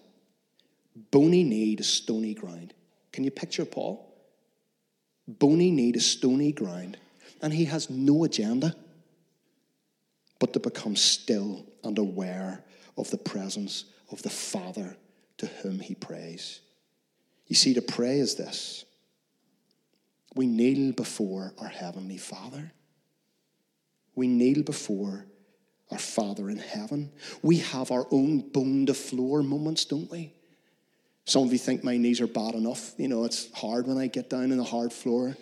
Bony 1.10 1.44
knee 1.44 1.76
to 1.76 1.84
stony 1.84 2.34
ground. 2.34 2.72
Can 3.12 3.24
you 3.24 3.30
picture 3.30 3.64
Paul? 3.64 4.04
Bony 5.26 5.70
knee 5.70 5.92
to 5.92 6.00
stony 6.00 6.52
ground. 6.52 6.96
And 7.42 7.52
he 7.52 7.66
has 7.66 7.90
no 7.90 8.24
agenda 8.24 8.74
but 10.38 10.52
to 10.52 10.60
become 10.60 10.96
still 10.96 11.66
and 11.84 11.98
aware 11.98 12.64
of 12.96 13.10
the 13.10 13.18
presence 13.18 13.84
of 14.10 14.22
the 14.22 14.30
Father 14.30 14.96
to 15.36 15.46
whom 15.46 15.80
he 15.80 15.94
prays. 15.94 16.60
You 17.46 17.56
see, 17.56 17.74
to 17.74 17.82
pray 17.82 18.18
is 18.18 18.34
this 18.36 18.84
we 20.34 20.46
kneel 20.46 20.92
before 20.92 21.52
our 21.58 21.68
Heavenly 21.68 22.18
Father 22.18 22.72
we 24.18 24.26
kneel 24.26 24.62
before 24.62 25.24
our 25.90 25.98
Father 25.98 26.50
in 26.50 26.58
heaven. 26.58 27.10
We 27.40 27.58
have 27.58 27.90
our 27.90 28.06
own 28.10 28.40
bone 28.40 28.84
to 28.86 28.94
floor 28.94 29.42
moments, 29.42 29.84
don't 29.86 30.10
we? 30.10 30.34
Some 31.24 31.44
of 31.44 31.52
you 31.52 31.58
think 31.58 31.84
my 31.84 31.96
knees 31.96 32.20
are 32.20 32.26
bad 32.26 32.54
enough. 32.54 32.92
You 32.98 33.08
know, 33.08 33.24
it's 33.24 33.50
hard 33.52 33.86
when 33.86 33.96
I 33.96 34.06
get 34.06 34.28
down 34.28 34.50
on 34.50 34.58
the 34.58 34.64
hard 34.64 34.92
floor 34.92 35.36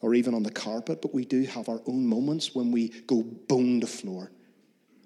or 0.00 0.14
even 0.14 0.34
on 0.34 0.42
the 0.42 0.50
carpet, 0.50 1.00
but 1.00 1.14
we 1.14 1.24
do 1.24 1.42
have 1.44 1.68
our 1.68 1.80
own 1.86 2.06
moments 2.06 2.54
when 2.54 2.70
we 2.70 2.88
go 3.06 3.22
bone 3.22 3.80
to 3.80 3.86
floor. 3.86 4.30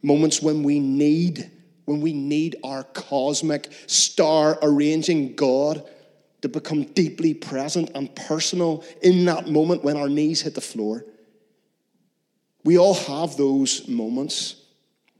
Moments 0.02 0.42
when 0.42 0.62
we 0.62 0.80
need, 0.80 1.50
when 1.84 2.00
we 2.00 2.12
need 2.12 2.56
our 2.64 2.82
cosmic 2.82 3.70
star 3.86 4.58
arranging 4.62 5.36
God 5.36 5.88
to 6.42 6.48
become 6.48 6.84
deeply 6.84 7.34
present 7.34 7.90
and 7.94 8.14
personal 8.14 8.84
in 9.02 9.24
that 9.26 9.48
moment 9.48 9.84
when 9.84 9.96
our 9.96 10.08
knees 10.08 10.42
hit 10.42 10.54
the 10.54 10.60
floor. 10.60 11.04
We 12.66 12.78
all 12.78 12.94
have 12.94 13.36
those 13.36 13.86
moments. 13.86 14.56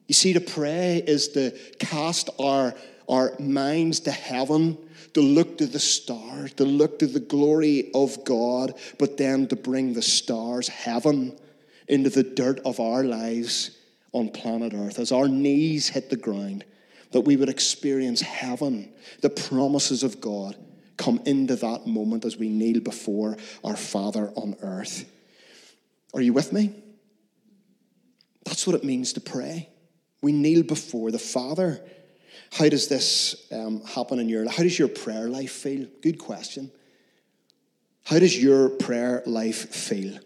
You 0.08 0.14
see, 0.14 0.32
to 0.32 0.40
pray 0.40 1.00
is 1.06 1.28
to 1.28 1.52
cast 1.78 2.28
our, 2.40 2.74
our 3.08 3.34
minds 3.38 4.00
to 4.00 4.10
heaven, 4.10 4.76
to 5.14 5.20
look 5.20 5.58
to 5.58 5.66
the 5.66 5.78
stars, 5.78 6.54
to 6.54 6.64
look 6.64 6.98
to 6.98 7.06
the 7.06 7.20
glory 7.20 7.92
of 7.94 8.24
God, 8.24 8.74
but 8.98 9.16
then 9.16 9.46
to 9.46 9.54
bring 9.54 9.92
the 9.92 10.02
stars, 10.02 10.66
heaven, 10.66 11.38
into 11.86 12.10
the 12.10 12.24
dirt 12.24 12.58
of 12.64 12.80
our 12.80 13.04
lives 13.04 13.78
on 14.10 14.30
planet 14.30 14.74
Earth. 14.74 14.98
As 14.98 15.12
our 15.12 15.28
knees 15.28 15.88
hit 15.88 16.10
the 16.10 16.16
ground, 16.16 16.64
that 17.12 17.20
we 17.20 17.36
would 17.36 17.48
experience 17.48 18.20
heaven, 18.22 18.92
the 19.20 19.30
promises 19.30 20.02
of 20.02 20.20
God 20.20 20.56
come 20.96 21.20
into 21.26 21.54
that 21.54 21.86
moment 21.86 22.24
as 22.24 22.36
we 22.36 22.48
kneel 22.48 22.80
before 22.80 23.36
our 23.62 23.76
Father 23.76 24.32
on 24.34 24.56
earth. 24.62 25.08
Are 26.12 26.20
you 26.20 26.32
with 26.32 26.52
me? 26.52 26.82
That's 28.46 28.66
what 28.66 28.76
it 28.76 28.84
means 28.84 29.12
to 29.14 29.20
pray. 29.20 29.68
We 30.22 30.32
kneel 30.32 30.62
before 30.62 31.10
the 31.10 31.18
Father. 31.18 31.84
How 32.52 32.68
does 32.68 32.88
this 32.88 33.46
um, 33.52 33.82
happen 33.82 34.18
in 34.20 34.28
your 34.28 34.44
life? 34.44 34.56
How 34.56 34.62
does 34.62 34.78
your 34.78 34.88
prayer 34.88 35.28
life 35.28 35.50
feel? 35.52 35.86
Good 36.00 36.18
question. 36.18 36.70
How 38.04 38.20
does 38.20 38.40
your 38.40 38.68
prayer 38.68 39.22
life 39.26 39.74
feel? 39.74 40.18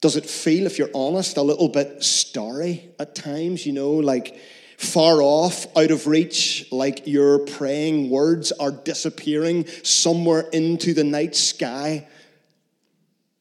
Does 0.00 0.16
it 0.16 0.26
feel, 0.26 0.64
if 0.66 0.78
you're 0.78 0.90
honest, 0.94 1.36
a 1.36 1.42
little 1.42 1.68
bit 1.68 2.02
starry 2.04 2.90
at 3.00 3.16
times? 3.16 3.66
You 3.66 3.72
know, 3.72 3.90
like 3.90 4.38
far 4.78 5.20
off, 5.20 5.66
out 5.76 5.90
of 5.90 6.06
reach, 6.06 6.68
like 6.70 7.06
your 7.06 7.40
praying 7.40 8.10
words 8.10 8.52
are 8.52 8.70
disappearing 8.70 9.66
somewhere 9.82 10.48
into 10.52 10.94
the 10.94 11.04
night 11.04 11.34
sky? 11.34 12.06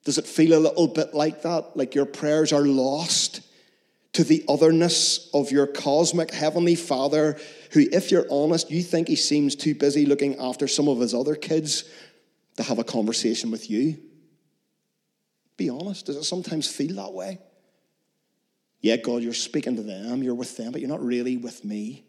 Does 0.03 0.17
it 0.17 0.25
feel 0.25 0.57
a 0.57 0.59
little 0.59 0.87
bit 0.87 1.13
like 1.13 1.43
that? 1.43 1.77
Like 1.77 1.93
your 1.93 2.05
prayers 2.05 2.51
are 2.51 2.65
lost? 2.65 3.41
To 4.13 4.23
the 4.23 4.43
otherness 4.47 5.29
of 5.33 5.51
your 5.51 5.67
cosmic 5.67 6.31
heavenly 6.31 6.75
Father, 6.75 7.39
who, 7.71 7.87
if 7.91 8.11
you're 8.11 8.27
honest, 8.29 8.69
you 8.69 8.83
think 8.83 9.07
he 9.07 9.15
seems 9.15 9.55
too 9.55 9.73
busy 9.73 10.05
looking 10.05 10.37
after 10.37 10.67
some 10.67 10.87
of 10.87 10.99
his 10.99 11.13
other 11.13 11.35
kids 11.35 11.85
to 12.57 12.63
have 12.63 12.79
a 12.79 12.83
conversation 12.83 13.51
with 13.51 13.69
you? 13.69 13.97
Be 15.55 15.69
honest, 15.69 16.07
does 16.07 16.17
it 16.17 16.23
sometimes 16.23 16.67
feel 16.67 16.95
that 16.95 17.13
way? 17.13 17.39
Yeah, 18.81 18.97
God, 18.97 19.21
you're 19.21 19.33
speaking 19.33 19.75
to 19.75 19.83
them, 19.83 20.23
you're 20.23 20.35
with 20.35 20.57
them, 20.57 20.71
but 20.71 20.81
you're 20.81 20.89
not 20.89 21.03
really 21.03 21.37
with 21.37 21.63
me. 21.63 22.03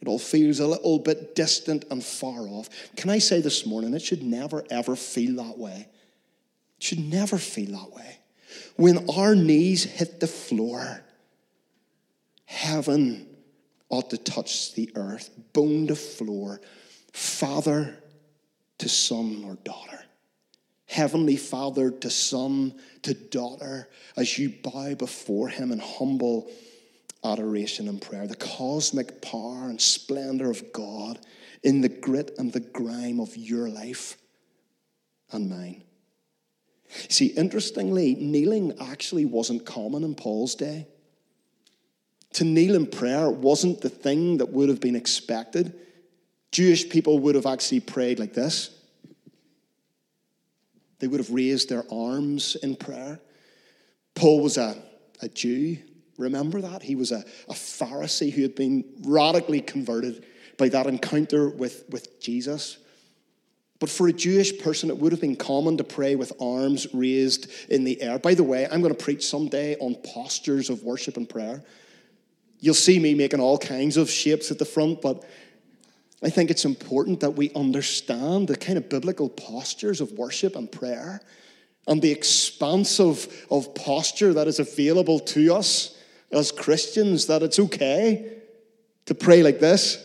It 0.00 0.08
all 0.08 0.18
feels 0.18 0.60
a 0.60 0.66
little 0.66 0.98
bit 0.98 1.34
distant 1.34 1.84
and 1.90 2.04
far 2.04 2.46
off. 2.48 2.68
Can 2.96 3.10
I 3.10 3.18
say 3.18 3.40
this 3.40 3.64
morning, 3.64 3.94
it 3.94 4.02
should 4.02 4.22
never, 4.22 4.64
ever 4.70 4.94
feel 4.94 5.42
that 5.42 5.58
way. 5.58 5.88
It 6.78 6.82
should 6.82 7.00
never 7.00 7.38
feel 7.38 7.72
that 7.78 7.92
way. 7.92 8.17
When 8.78 9.10
our 9.10 9.34
knees 9.34 9.82
hit 9.82 10.20
the 10.20 10.28
floor, 10.28 11.02
heaven 12.44 13.26
ought 13.88 14.10
to 14.10 14.16
touch 14.16 14.74
the 14.74 14.92
earth, 14.94 15.30
bone 15.52 15.88
to 15.88 15.96
floor, 15.96 16.60
father 17.12 17.98
to 18.78 18.88
son 18.88 19.42
or 19.44 19.56
daughter. 19.64 20.04
Heavenly 20.86 21.36
Father 21.36 21.90
to 21.90 22.08
son 22.08 22.72
to 23.02 23.14
daughter, 23.14 23.88
as 24.16 24.38
you 24.38 24.54
bow 24.62 24.94
before 24.94 25.48
Him 25.48 25.72
in 25.72 25.80
humble 25.80 26.48
adoration 27.24 27.88
and 27.88 28.00
prayer. 28.00 28.28
The 28.28 28.36
cosmic 28.36 29.20
power 29.20 29.68
and 29.68 29.80
splendor 29.80 30.52
of 30.52 30.72
God 30.72 31.18
in 31.64 31.80
the 31.80 31.88
grit 31.88 32.36
and 32.38 32.52
the 32.52 32.60
grime 32.60 33.18
of 33.18 33.36
your 33.36 33.68
life 33.68 34.16
and 35.32 35.50
mine. 35.50 35.82
See, 36.88 37.26
interestingly, 37.26 38.14
kneeling 38.14 38.74
actually 38.80 39.24
wasn't 39.24 39.66
common 39.66 40.04
in 40.04 40.14
Paul's 40.14 40.54
day. 40.54 40.86
To 42.34 42.44
kneel 42.44 42.74
in 42.74 42.86
prayer 42.86 43.30
wasn't 43.30 43.80
the 43.80 43.88
thing 43.88 44.38
that 44.38 44.50
would 44.50 44.68
have 44.68 44.80
been 44.80 44.96
expected. 44.96 45.74
Jewish 46.52 46.88
people 46.88 47.18
would 47.20 47.34
have 47.34 47.46
actually 47.46 47.80
prayed 47.80 48.18
like 48.18 48.32
this. 48.32 48.70
They 50.98 51.06
would 51.06 51.20
have 51.20 51.30
raised 51.30 51.68
their 51.68 51.84
arms 51.92 52.56
in 52.56 52.76
prayer. 52.76 53.20
Paul 54.14 54.42
was 54.42 54.56
a, 54.56 54.76
a 55.22 55.28
Jew. 55.28 55.78
Remember 56.16 56.60
that? 56.60 56.82
He 56.82 56.96
was 56.96 57.12
a, 57.12 57.24
a 57.48 57.54
Pharisee 57.54 58.32
who 58.32 58.42
had 58.42 58.54
been 58.54 58.84
radically 59.02 59.60
converted 59.60 60.24
by 60.56 60.68
that 60.70 60.86
encounter 60.86 61.48
with, 61.48 61.84
with 61.90 62.20
Jesus. 62.20 62.78
But 63.80 63.90
for 63.90 64.08
a 64.08 64.12
Jewish 64.12 64.58
person, 64.58 64.90
it 64.90 64.98
would 64.98 65.12
have 65.12 65.20
been 65.20 65.36
common 65.36 65.76
to 65.76 65.84
pray 65.84 66.16
with 66.16 66.32
arms 66.40 66.86
raised 66.92 67.48
in 67.68 67.84
the 67.84 68.00
air. 68.02 68.18
By 68.18 68.34
the 68.34 68.42
way, 68.42 68.66
I'm 68.66 68.82
going 68.82 68.94
to 68.94 69.04
preach 69.04 69.26
someday 69.26 69.76
on 69.76 69.94
postures 69.96 70.68
of 70.68 70.82
worship 70.82 71.16
and 71.16 71.28
prayer. 71.28 71.62
You'll 72.60 72.74
see 72.74 72.98
me 72.98 73.14
making 73.14 73.40
all 73.40 73.56
kinds 73.56 73.96
of 73.96 74.10
shapes 74.10 74.50
at 74.50 74.58
the 74.58 74.64
front, 74.64 75.00
but 75.00 75.24
I 76.22 76.30
think 76.30 76.50
it's 76.50 76.64
important 76.64 77.20
that 77.20 77.30
we 77.30 77.52
understand 77.54 78.48
the 78.48 78.56
kind 78.56 78.76
of 78.76 78.88
biblical 78.88 79.28
postures 79.28 80.00
of 80.00 80.10
worship 80.12 80.56
and 80.56 80.70
prayer 80.70 81.20
and 81.86 82.02
the 82.02 82.10
expansive 82.10 83.46
of 83.50 83.74
posture 83.76 84.34
that 84.34 84.48
is 84.48 84.58
available 84.58 85.20
to 85.20 85.54
us 85.54 85.96
as 86.32 86.50
Christians, 86.50 87.26
that 87.26 87.42
it's 87.42 87.58
okay 87.60 88.38
to 89.06 89.14
pray 89.14 89.42
like 89.42 89.60
this, 89.60 90.04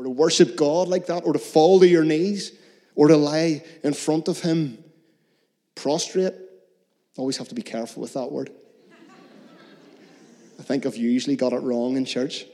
or 0.00 0.04
to 0.04 0.08
worship 0.08 0.56
God 0.56 0.88
like 0.88 1.08
that, 1.08 1.26
or 1.26 1.34
to 1.34 1.38
fall 1.38 1.78
to 1.80 1.86
your 1.86 2.04
knees, 2.04 2.52
or 2.94 3.08
to 3.08 3.18
lie 3.18 3.62
in 3.84 3.92
front 3.92 4.28
of 4.28 4.40
Him 4.40 4.82
prostrate. 5.74 6.32
Always 7.18 7.36
have 7.36 7.48
to 7.48 7.54
be 7.54 7.60
careful 7.60 8.00
with 8.00 8.14
that 8.14 8.32
word. 8.32 8.50
I 10.58 10.62
think 10.62 10.86
I've 10.86 10.96
usually 10.96 11.36
got 11.36 11.52
it 11.52 11.58
wrong 11.58 11.98
in 11.98 12.06
church. 12.06 12.46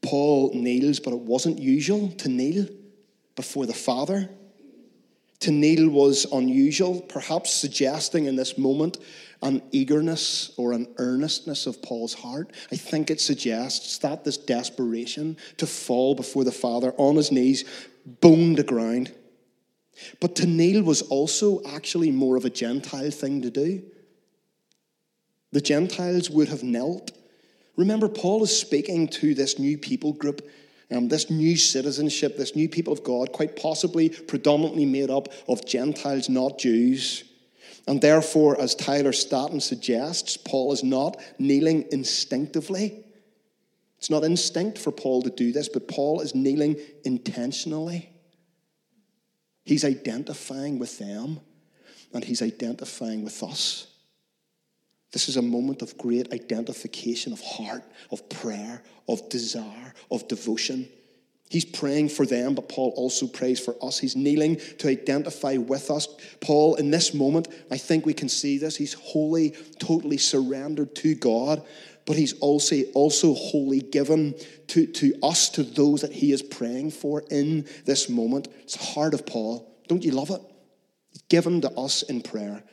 Paul 0.00 0.54
kneels, 0.54 0.98
but 0.98 1.12
it 1.12 1.20
wasn't 1.20 1.58
usual 1.58 2.08
to 2.12 2.30
kneel 2.30 2.68
before 3.34 3.66
the 3.66 3.74
Father. 3.74 4.30
To 5.40 5.50
kneel 5.50 5.90
was 5.90 6.24
unusual, 6.32 7.02
perhaps 7.02 7.52
suggesting 7.52 8.24
in 8.24 8.36
this 8.36 8.56
moment 8.56 8.96
an 9.42 9.62
eagerness 9.72 10.52
or 10.56 10.72
an 10.72 10.88
earnestness 10.98 11.66
of 11.66 11.82
Paul's 11.82 12.14
heart. 12.14 12.52
I 12.72 12.76
think 12.76 13.10
it 13.10 13.20
suggests 13.20 13.98
that 13.98 14.24
this 14.24 14.36
desperation 14.36 15.36
to 15.58 15.66
fall 15.66 16.14
before 16.14 16.44
the 16.44 16.52
Father 16.52 16.92
on 16.96 17.16
his 17.16 17.30
knees, 17.30 17.64
bone 18.20 18.56
to 18.56 18.62
ground. 18.62 19.12
But 20.20 20.36
to 20.36 20.46
kneel 20.46 20.82
was 20.82 21.02
also 21.02 21.62
actually 21.64 22.10
more 22.10 22.36
of 22.36 22.44
a 22.44 22.50
Gentile 22.50 23.10
thing 23.10 23.42
to 23.42 23.50
do. 23.50 23.82
The 25.52 25.60
Gentiles 25.60 26.28
would 26.28 26.48
have 26.48 26.62
knelt 26.62 27.12
Remember, 27.76 28.08
Paul 28.08 28.42
is 28.42 28.58
speaking 28.58 29.06
to 29.08 29.34
this 29.34 29.58
new 29.58 29.76
people 29.76 30.12
group, 30.12 30.48
um, 30.90 31.08
this 31.08 31.30
new 31.30 31.56
citizenship, 31.56 32.36
this 32.36 32.56
new 32.56 32.68
people 32.68 32.92
of 32.92 33.04
God, 33.04 33.32
quite 33.32 33.56
possibly 33.56 34.08
predominantly 34.08 34.86
made 34.86 35.10
up 35.10 35.28
of 35.46 35.66
Gentiles, 35.66 36.28
not 36.28 36.58
Jews. 36.58 37.24
And 37.86 38.00
therefore, 38.00 38.60
as 38.60 38.74
Tyler 38.74 39.12
Staton 39.12 39.60
suggests, 39.60 40.36
Paul 40.36 40.72
is 40.72 40.82
not 40.82 41.20
kneeling 41.38 41.86
instinctively. 41.92 43.04
It's 43.98 44.10
not 44.10 44.24
instinct 44.24 44.78
for 44.78 44.90
Paul 44.90 45.22
to 45.22 45.30
do 45.30 45.52
this, 45.52 45.68
but 45.68 45.88
Paul 45.88 46.20
is 46.20 46.34
kneeling 46.34 46.76
intentionally. 47.04 48.10
He's 49.64 49.84
identifying 49.84 50.78
with 50.78 50.98
them, 50.98 51.40
and 52.12 52.24
he's 52.24 52.42
identifying 52.42 53.24
with 53.24 53.42
us. 53.42 53.86
This 55.12 55.28
is 55.28 55.36
a 55.36 55.42
moment 55.42 55.82
of 55.82 55.96
great 55.96 56.32
identification 56.32 57.32
of 57.32 57.40
heart, 57.40 57.84
of 58.10 58.28
prayer, 58.28 58.82
of 59.08 59.28
desire, 59.28 59.94
of 60.10 60.28
devotion. 60.28 60.88
He's 61.48 61.64
praying 61.64 62.08
for 62.08 62.26
them, 62.26 62.54
but 62.54 62.68
Paul 62.68 62.92
also 62.96 63.28
prays 63.28 63.60
for 63.60 63.76
us. 63.80 63.98
He's 63.98 64.16
kneeling 64.16 64.56
to 64.78 64.88
identify 64.88 65.56
with 65.56 65.90
us. 65.90 66.08
Paul, 66.40 66.74
in 66.74 66.90
this 66.90 67.14
moment, 67.14 67.48
I 67.70 67.78
think 67.78 68.04
we 68.04 68.14
can 68.14 68.28
see 68.28 68.58
this. 68.58 68.76
He's 68.76 68.94
wholly, 68.94 69.50
totally 69.78 70.18
surrendered 70.18 70.96
to 70.96 71.14
God, 71.14 71.62
but 72.04 72.16
he's 72.16 72.32
also, 72.40 72.82
also 72.94 73.34
wholly 73.34 73.80
given 73.80 74.34
to, 74.68 74.86
to 74.86 75.14
us, 75.22 75.48
to 75.50 75.62
those 75.62 76.00
that 76.00 76.12
he 76.12 76.32
is 76.32 76.42
praying 76.42 76.90
for 76.90 77.22
in 77.30 77.66
this 77.84 78.08
moment. 78.08 78.48
It's 78.62 78.76
the 78.76 78.84
heart 78.84 79.14
of 79.14 79.24
Paul. 79.24 79.72
Don't 79.86 80.04
you 80.04 80.10
love 80.10 80.30
it? 80.30 80.40
He's 81.12 81.22
given 81.22 81.60
to 81.60 81.70
us 81.72 82.02
in 82.02 82.22
prayer. 82.22 82.64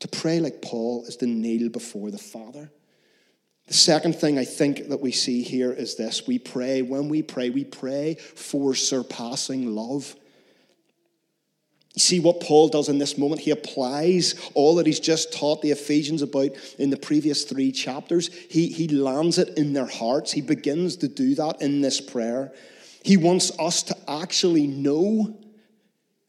To 0.00 0.08
pray 0.08 0.40
like 0.40 0.60
Paul 0.60 1.04
is 1.06 1.16
to 1.16 1.26
kneel 1.26 1.70
before 1.70 2.10
the 2.10 2.18
Father. 2.18 2.70
The 3.70 3.76
second 3.76 4.16
thing 4.16 4.36
I 4.36 4.44
think 4.44 4.88
that 4.88 5.00
we 5.00 5.12
see 5.12 5.44
here 5.44 5.72
is 5.72 5.94
this 5.94 6.26
we 6.26 6.40
pray, 6.40 6.82
when 6.82 7.08
we 7.08 7.22
pray, 7.22 7.50
we 7.50 7.64
pray 7.64 8.16
for 8.16 8.74
surpassing 8.74 9.76
love. 9.76 10.16
See 11.96 12.18
what 12.18 12.40
Paul 12.40 12.66
does 12.66 12.88
in 12.88 12.98
this 12.98 13.16
moment? 13.16 13.42
He 13.42 13.52
applies 13.52 14.34
all 14.54 14.74
that 14.74 14.86
he's 14.86 14.98
just 14.98 15.32
taught 15.32 15.62
the 15.62 15.70
Ephesians 15.70 16.20
about 16.20 16.50
in 16.80 16.90
the 16.90 16.96
previous 16.96 17.44
three 17.44 17.70
chapters. 17.70 18.26
He, 18.50 18.66
he 18.66 18.88
lands 18.88 19.38
it 19.38 19.56
in 19.56 19.72
their 19.72 19.86
hearts. 19.86 20.32
He 20.32 20.40
begins 20.40 20.96
to 20.96 21.06
do 21.06 21.36
that 21.36 21.62
in 21.62 21.80
this 21.80 22.00
prayer. 22.00 22.52
He 23.04 23.16
wants 23.16 23.56
us 23.56 23.84
to 23.84 23.96
actually 24.08 24.66
know. 24.66 25.38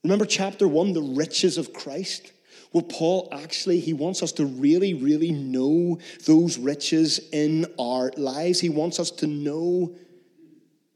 Remember 0.04 0.26
chapter 0.26 0.68
one, 0.68 0.94
the 0.94 1.02
riches 1.02 1.58
of 1.58 1.74
Christ? 1.74 2.34
Well, 2.74 2.84
Paul 2.84 3.28
actually, 3.32 3.80
he 3.80 3.94
wants 3.94 4.24
us 4.24 4.32
to 4.34 4.46
really, 4.46 4.94
really 4.94 5.32
know 5.32 6.00
those 6.26 6.58
riches 6.58 7.20
in 7.32 7.66
our 7.78 8.12
lives. 8.16 8.60
He 8.60 8.70
wants 8.70 9.00
us 9.00 9.12
to 9.12 9.28
know 9.28 9.94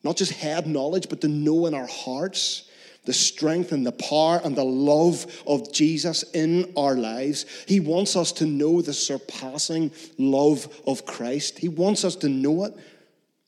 not 0.03 0.17
just 0.17 0.33
head 0.33 0.67
knowledge, 0.67 1.09
but 1.09 1.21
to 1.21 1.27
know 1.27 1.65
in 1.65 1.73
our 1.73 1.87
hearts 1.87 2.69
the 3.05 3.13
strength 3.13 3.71
and 3.71 3.85
the 3.85 3.91
power 3.91 4.39
and 4.43 4.55
the 4.55 4.63
love 4.63 5.25
of 5.45 5.71
Jesus 5.71 6.23
in 6.33 6.71
our 6.77 6.95
lives. 6.95 7.45
He 7.67 7.79
wants 7.79 8.15
us 8.15 8.31
to 8.33 8.45
know 8.45 8.81
the 8.81 8.93
surpassing 8.93 9.91
love 10.17 10.67
of 10.87 11.05
Christ. 11.05 11.59
He 11.59 11.69
wants 11.69 12.03
us 12.03 12.15
to 12.17 12.29
know 12.29 12.65
it 12.65 12.73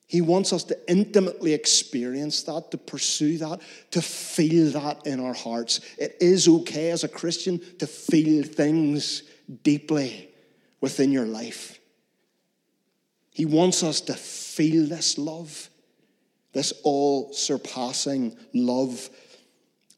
he 0.08 0.22
wants 0.22 0.54
us 0.54 0.64
to 0.64 0.90
intimately 0.90 1.52
experience 1.52 2.42
that, 2.44 2.70
to 2.70 2.78
pursue 2.78 3.36
that, 3.38 3.60
to 3.90 4.00
feel 4.00 4.70
that 4.72 5.06
in 5.06 5.20
our 5.20 5.34
hearts. 5.34 5.80
It 5.98 6.16
is 6.18 6.48
okay 6.48 6.90
as 6.90 7.04
a 7.04 7.08
Christian 7.08 7.60
to 7.78 7.86
feel 7.86 8.42
things 8.42 9.22
deeply 9.62 10.30
within 10.80 11.12
your 11.12 11.26
life. 11.26 11.78
He 13.32 13.44
wants 13.44 13.82
us 13.82 14.00
to 14.02 14.14
feel 14.14 14.86
this 14.86 15.18
love, 15.18 15.68
this 16.54 16.72
all 16.84 17.34
surpassing 17.34 18.34
love 18.54 19.10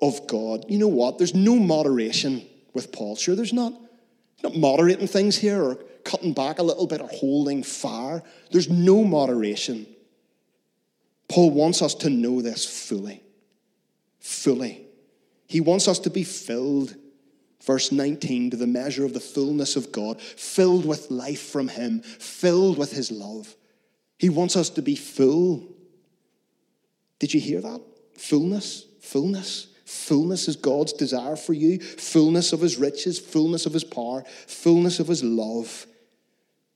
of 0.02 0.26
God. 0.26 0.64
You 0.68 0.78
know 0.78 0.88
what? 0.88 1.18
There's 1.18 1.36
no 1.36 1.54
moderation 1.54 2.44
with 2.74 2.90
Paul. 2.90 3.14
Sure, 3.14 3.36
there's 3.36 3.52
not. 3.52 3.74
Not 4.42 4.56
moderating 4.56 5.06
things 5.06 5.36
here 5.36 5.62
or 5.62 5.76
cutting 6.02 6.32
back 6.32 6.58
a 6.58 6.64
little 6.64 6.88
bit 6.88 7.00
or 7.00 7.08
holding 7.08 7.62
fire. 7.62 8.24
There's 8.50 8.68
no 8.68 9.04
moderation. 9.04 9.86
Paul 11.30 11.52
wants 11.52 11.80
us 11.80 11.94
to 11.94 12.10
know 12.10 12.42
this 12.42 12.66
fully. 12.88 13.22
Fully. 14.18 14.84
He 15.46 15.60
wants 15.60 15.86
us 15.86 16.00
to 16.00 16.10
be 16.10 16.24
filled, 16.24 16.96
verse 17.64 17.92
19, 17.92 18.50
to 18.50 18.56
the 18.56 18.66
measure 18.66 19.04
of 19.04 19.14
the 19.14 19.20
fullness 19.20 19.76
of 19.76 19.92
God, 19.92 20.20
filled 20.20 20.84
with 20.84 21.08
life 21.08 21.40
from 21.40 21.68
Him, 21.68 22.00
filled 22.00 22.78
with 22.78 22.92
His 22.92 23.12
love. 23.12 23.54
He 24.18 24.28
wants 24.28 24.56
us 24.56 24.70
to 24.70 24.82
be 24.82 24.96
full. 24.96 25.68
Did 27.20 27.32
you 27.32 27.40
hear 27.40 27.60
that? 27.60 27.80
Fullness, 28.18 28.86
fullness. 29.00 29.68
Fullness 29.84 30.48
is 30.48 30.56
God's 30.56 30.92
desire 30.92 31.36
for 31.36 31.52
you, 31.52 31.78
fullness 31.78 32.52
of 32.52 32.60
His 32.60 32.76
riches, 32.76 33.20
fullness 33.20 33.66
of 33.66 33.72
His 33.72 33.84
power, 33.84 34.24
fullness 34.48 34.98
of 34.98 35.06
His 35.06 35.22
love. 35.22 35.86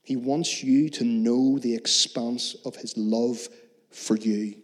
He 0.04 0.14
wants 0.14 0.62
you 0.62 0.90
to 0.90 1.04
know 1.04 1.58
the 1.58 1.74
expanse 1.74 2.54
of 2.64 2.76
His 2.76 2.96
love 2.96 3.48
for 3.94 4.16
you? 4.16 4.57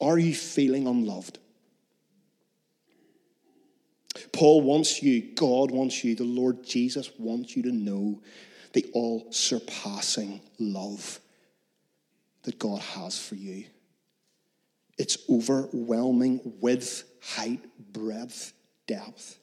Are 0.00 0.18
you 0.18 0.34
feeling 0.34 0.86
unloved? 0.86 1.38
Paul 4.32 4.62
wants 4.62 5.02
you, 5.02 5.22
God 5.34 5.70
wants 5.70 6.04
you, 6.04 6.14
the 6.14 6.24
Lord 6.24 6.64
Jesus 6.64 7.10
wants 7.18 7.56
you 7.56 7.62
to 7.64 7.72
know 7.72 8.22
the 8.72 8.86
all 8.92 9.26
surpassing 9.30 10.40
love 10.58 11.20
that 12.42 12.58
God 12.58 12.80
has 12.80 13.18
for 13.18 13.34
you. 13.34 13.64
It's 14.98 15.18
overwhelming 15.28 16.40
width, 16.60 17.04
height, 17.20 17.60
breadth, 17.92 18.52
depth. 18.86 19.38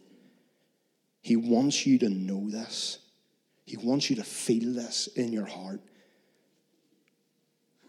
He 1.21 1.35
wants 1.35 1.85
you 1.85 1.99
to 1.99 2.09
know 2.09 2.49
this. 2.49 2.99
He 3.65 3.77
wants 3.77 4.09
you 4.09 4.15
to 4.17 4.23
feel 4.23 4.73
this 4.73 5.07
in 5.15 5.33
your 5.33 5.45
heart. 5.45 5.81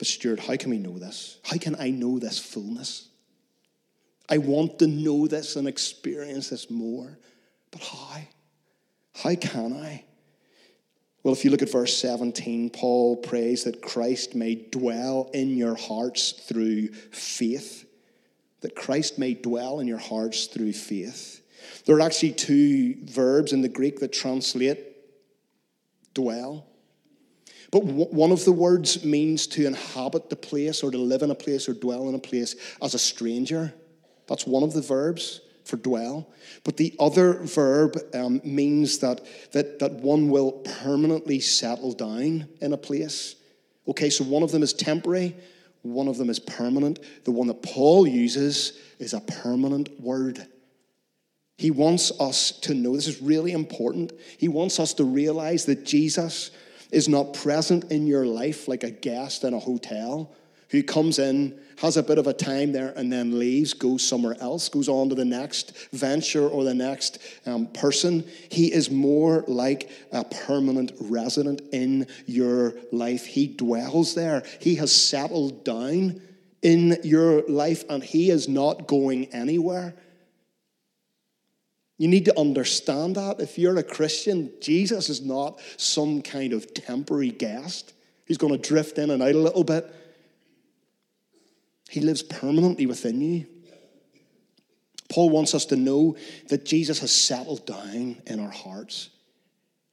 But, 0.03 0.09
Stuart, 0.09 0.41
how 0.41 0.57
can 0.57 0.71
we 0.71 0.79
know 0.79 0.99
this? 0.99 1.39
How 1.45 1.59
can 1.59 1.77
I 1.79 1.91
know 1.91 2.19
this 2.19 2.37
fullness? 2.37 3.07
I 4.29 4.39
want 4.39 4.81
to 4.81 4.89
know 4.89 5.29
this 5.29 5.55
and 5.55 5.69
experience 5.69 6.49
this 6.49 6.69
more. 6.69 7.21
But 7.71 7.83
how? 7.83 8.23
How 9.15 9.35
can 9.37 9.75
I? 9.75 10.03
Well, 11.23 11.33
if 11.33 11.45
you 11.45 11.53
look 11.53 11.63
at 11.63 11.71
verse 11.71 11.97
17, 11.99 12.71
Paul 12.71 13.19
prays 13.19 13.63
that 13.63 13.81
Christ 13.81 14.35
may 14.35 14.57
dwell 14.57 15.31
in 15.33 15.57
your 15.57 15.77
hearts 15.77 16.33
through 16.33 16.89
faith. 17.13 17.89
That 18.63 18.75
Christ 18.75 19.21
may 19.21 19.35
dwell 19.35 19.79
in 19.79 19.87
your 19.87 19.99
hearts 19.99 20.47
through 20.47 20.73
faith. 20.73 21.45
There 21.87 21.95
are 21.95 22.01
actually 22.01 22.33
two 22.33 22.97
verbs 23.05 23.53
in 23.53 23.63
the 23.63 23.69
Greek 23.69 24.01
that 24.01 24.13
translate 24.13 24.81
dwell. 26.13 26.67
But 27.73 27.85
one 27.85 28.33
of 28.33 28.45
the 28.45 28.53
words 28.53 29.03
means 29.03 29.47
to 29.49 29.67
inhabit 29.67 30.29
the 30.29 30.37
place 30.37 30.83
or 30.83 30.91
to 30.91 30.99
live 30.99 31.23
in 31.23 31.31
a 31.31 31.35
place 31.35 31.69
or 31.71 31.73
dwell 31.73 32.09
in 32.11 32.15
a 32.15 32.19
place 32.19 32.55
as 32.83 32.95
a 32.95 32.99
stranger. 32.99 33.73
That's 34.29 34.47
one 34.47 34.63
of 34.63 34.75
the 34.75 34.83
verbs 34.83 35.41
for 35.65 35.79
dwell. 35.79 36.29
But 36.65 36.77
the 36.77 36.95
other 37.01 37.33
verb 37.45 37.97
um, 38.13 38.43
means 38.45 38.99
that, 38.99 39.23
that, 39.53 39.79
that 39.79 39.93
one 39.93 40.29
will 40.29 40.53
permanently 40.83 41.41
settle 41.41 41.93
down 41.93 42.47
in 42.61 42.75
a 42.75 42.77
place. 42.77 43.37
Okay, 43.89 44.11
so 44.11 44.23
one 44.23 44.43
of 44.43 44.53
them 44.53 44.63
is 44.63 44.75
temporary, 44.75 45.35
one 45.81 46.09
of 46.09 46.19
them 46.19 46.29
is 46.29 46.39
permanent. 46.39 46.99
The 47.25 47.31
one 47.31 47.47
that 47.47 47.63
Paul 47.63 48.07
uses 48.07 48.79
is 48.99 49.15
a 49.15 49.21
permanent 49.21 49.99
word. 49.99 50.47
He 51.57 51.71
wants 51.71 52.13
us 52.21 52.53
to 52.61 52.75
know, 52.75 52.97
this 52.97 53.07
is 53.07 53.23
really 53.23 53.53
important. 53.53 54.13
He 54.37 54.49
wants 54.49 54.79
us 54.79 54.95
to 54.95 55.05
realize 55.05 55.65
that 55.67 55.85
Jesus 55.85 56.51
is 56.93 57.09
not 57.09 57.35
present 57.35 57.91
in 57.91 58.07
your 58.07 58.27
life 58.27 58.69
like 58.69 58.85
a 58.85 58.91
guest 58.91 59.43
in 59.43 59.55
a 59.55 59.59
hotel 59.59 60.31
who 60.73 60.83
comes 60.83 61.19
in, 61.19 61.59
has 61.77 61.99
a 61.99 62.03
bit 62.03 62.17
of 62.17 62.27
a 62.27 62.33
time 62.33 62.73
there, 62.73 62.95
and 62.97 63.13
then 63.13 63.39
leaves, 63.39 63.75
goes 63.75 64.03
somewhere 64.03 64.35
else, 64.41 64.71
goes 64.71 64.89
on 64.89 65.11
to 65.11 65.15
the 65.15 65.25
next 65.25 65.77
venture 65.93 66.49
or 66.49 66.65
the 66.65 66.73
next 66.73 67.19
um, 67.45 67.67
person. 67.67 68.25
He 68.49 68.73
is 68.73 68.91
more 68.91 69.45
like 69.47 69.91
a 70.13 70.25
permanent 70.25 70.93
resident 70.99 71.61
in 71.73 72.07
your 72.25 72.75
life. 72.91 73.27
He 73.27 73.49
dwells 73.49 74.15
there, 74.15 74.45
He 74.61 74.77
has 74.77 74.91
settled 74.91 75.63
down 75.63 76.23
in 76.63 76.99
your 77.05 77.43
life, 77.49 77.85
and 77.91 78.03
He 78.03 78.31
is 78.31 78.49
not 78.49 78.87
going 78.87 79.27
anywhere. 79.27 79.95
You 82.03 82.09
need 82.09 82.25
to 82.25 82.37
understand 82.37 83.15
that. 83.15 83.39
If 83.39 83.59
you're 83.59 83.79
a 83.79 83.83
Christian, 83.85 84.51
Jesus 84.61 85.09
is 85.09 85.21
not 85.21 85.61
some 85.77 86.21
kind 86.21 86.53
of 86.53 86.75
temporary 86.75 87.31
guest 87.31 87.93
who's 88.27 88.39
going 88.39 88.53
to 88.53 88.59
drift 88.59 88.99
in 88.99 89.11
and 89.11 89.23
out 89.23 89.37
a 89.37 89.39
little 89.39 89.63
bit. 89.63 89.87
He 91.89 92.01
lives 92.01 92.25
permanently 92.25 92.87
within 92.87 93.21
you. 93.21 93.47
Paul 95.13 95.31
wants 95.31 95.55
us 95.55 95.65
to 95.67 95.77
know 95.77 96.17
that 96.49 96.65
Jesus 96.65 96.99
has 96.99 97.13
settled 97.13 97.67
down 97.67 98.21
in 98.27 98.41
our 98.41 98.51
hearts. 98.51 99.11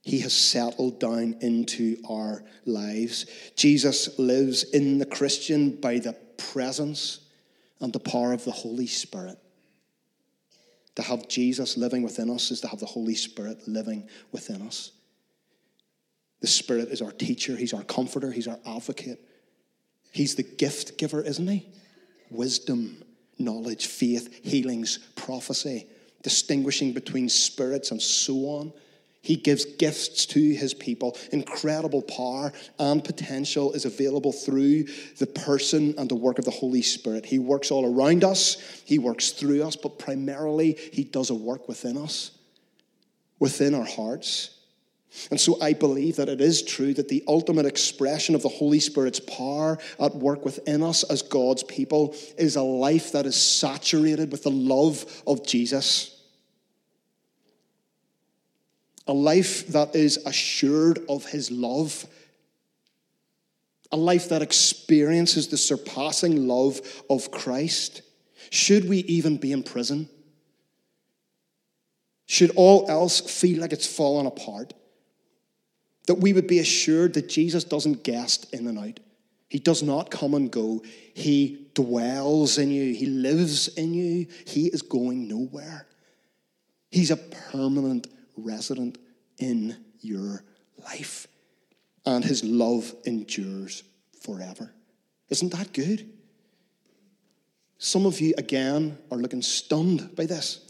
He 0.02 0.22
has 0.22 0.34
settled 0.34 1.00
down 1.00 1.36
into 1.42 1.98
our 2.10 2.44
lives. 2.66 3.28
Jesus 3.56 4.18
lives 4.18 4.64
in 4.64 4.98
the 4.98 5.06
Christian 5.06 5.80
by 5.80 6.00
the 6.00 6.14
presence 6.38 7.20
and 7.80 7.94
the 7.94 8.00
power 8.00 8.34
of 8.34 8.46
the 8.46 8.52
Holy 8.52 8.88
Spirit. 8.88 9.38
To 11.00 11.06
have 11.06 11.30
Jesus 11.30 11.78
living 11.78 12.04
within 12.04 12.30
us 12.30 12.52
is 12.52 12.60
to 12.60 12.68
have 12.68 12.82
the 12.82 12.86
Holy 12.86 13.16
Spirit 13.16 13.66
living 13.70 14.10
within 14.34 14.62
us. 14.64 14.92
The 16.42 16.48
Spirit 16.48 16.90
is 16.90 17.02
our 17.02 17.14
teacher, 17.14 17.56
He's 17.56 17.74
our 17.74 17.86
comforter, 17.86 18.34
He's 18.34 18.50
our 18.50 18.60
advocate. 18.66 19.18
He's 20.12 20.36
the 20.36 20.44
gift 20.44 20.98
giver, 20.98 21.22
isn't 21.22 21.48
He? 21.48 21.70
wisdom, 22.30 23.02
knowledge, 23.38 23.88
faith, 23.88 24.44
healings, 24.44 25.00
prophecy, 25.16 25.88
distinguishing 26.22 26.92
between 26.92 27.30
spirits, 27.30 27.92
and 27.92 28.02
so 28.02 28.34
on. 28.50 28.74
He 29.22 29.36
gives 29.36 29.66
gifts 29.66 30.26
to 30.28 30.54
his 30.54 30.74
people. 30.74 31.18
Incredible 31.32 32.02
power 32.02 32.54
and 32.78 33.04
potential 33.04 33.74
is 33.74 33.86
available 33.86 34.32
through 34.32 34.86
the 35.18 35.28
person 35.28 35.94
and 35.98 36.10
the 36.10 36.16
work 36.16 36.40
of 36.40 36.46
the 36.46 36.52
Holy 36.52 36.82
Spirit. 36.82 37.26
He 37.26 37.38
works 37.38 37.70
all 37.70 37.86
around 37.86 38.24
us, 38.24 38.82
he 38.86 38.98
works 38.98 39.32
through 39.32 39.64
us, 39.64 39.76
but 39.76 40.00
primarily 40.00 40.78
he 40.94 41.04
does 41.04 41.30
a 41.30 41.36
work 41.36 41.68
within 41.68 41.98
us, 41.98 42.32
within 43.40 43.76
our 43.76 43.86
hearts. 43.86 44.56
And 45.32 45.42
so 45.42 45.60
I 45.60 45.74
believe 45.74 46.18
that 46.18 46.30
it 46.30 46.40
is 46.40 46.62
true 46.62 46.94
that 46.94 47.10
the 47.10 47.24
ultimate 47.28 47.66
expression 47.66 48.36
of 48.36 48.44
the 48.44 48.50
Holy 48.50 48.80
Spirit's 48.80 49.20
power 49.20 49.80
at 50.00 50.16
work 50.16 50.46
within 50.46 50.84
us 50.84 51.04
as 51.04 51.24
God's 51.24 51.64
people 51.64 52.16
is 52.38 52.56
a 52.56 52.62
life 52.62 53.12
that 53.14 53.26
is 53.26 53.36
saturated 53.36 54.32
with 54.32 54.44
the 54.44 54.52
love 54.52 55.24
of 55.26 55.46
Jesus. 55.46 56.19
A 59.10 59.14
life 59.14 59.68
that 59.68 59.94
is 59.94 60.18
assured 60.26 61.00
of 61.10 61.26
his 61.26 61.52
love. 61.52 62.06
A 63.92 63.98
life 63.98 64.30
that 64.30 64.42
experiences 64.42 65.50
the 65.50 65.58
surpassing 65.58 66.48
love 66.48 66.80
of 67.10 67.30
Christ. 67.32 68.04
Should 68.50 68.88
we 68.88 69.00
even 69.00 69.36
be 69.36 69.52
in 69.52 69.64
prison? 69.64 70.08
Should 72.28 72.52
all 72.56 72.86
else 72.88 73.20
feel 73.20 73.60
like 73.60 73.74
it's 73.74 73.88
fallen 73.88 74.26
apart? 74.26 74.74
that 76.10 76.16
we 76.16 76.34
would 76.34 76.48
be 76.48 76.58
assured 76.58 77.14
that 77.14 77.30
Jesus 77.30 77.64
doesn't 77.64 78.04
guest 78.04 78.52
in 78.52 78.66
and 78.66 78.80
out. 78.80 79.00
He 79.48 79.60
does 79.60 79.84
not 79.84 80.10
come 80.10 80.34
and 80.34 80.50
go. 80.50 80.82
He 81.14 81.68
dwells 81.76 82.58
in 82.58 82.72
you. 82.72 82.96
He 82.96 83.06
lives 83.06 83.68
in 83.68 83.94
you. 83.94 84.26
He 84.48 84.66
is 84.66 84.82
going 84.82 85.28
nowhere. 85.28 85.86
He's 86.90 87.12
a 87.12 87.18
permanent 87.18 88.08
resident 88.40 88.98
in 89.38 89.78
your 90.02 90.44
life. 90.78 91.28
And 92.06 92.24
his 92.24 92.44
love 92.44 92.94
endures 93.06 93.84
forever. 94.22 94.72
Isn't 95.30 95.52
that 95.54 95.74
good? 95.74 96.10
Some 97.78 98.06
of 98.06 98.20
you, 98.20 98.34
again, 98.38 98.98
are 99.12 99.18
looking 99.18 99.42
stunned 99.42 100.16
by 100.16 100.26
this. 100.26 100.66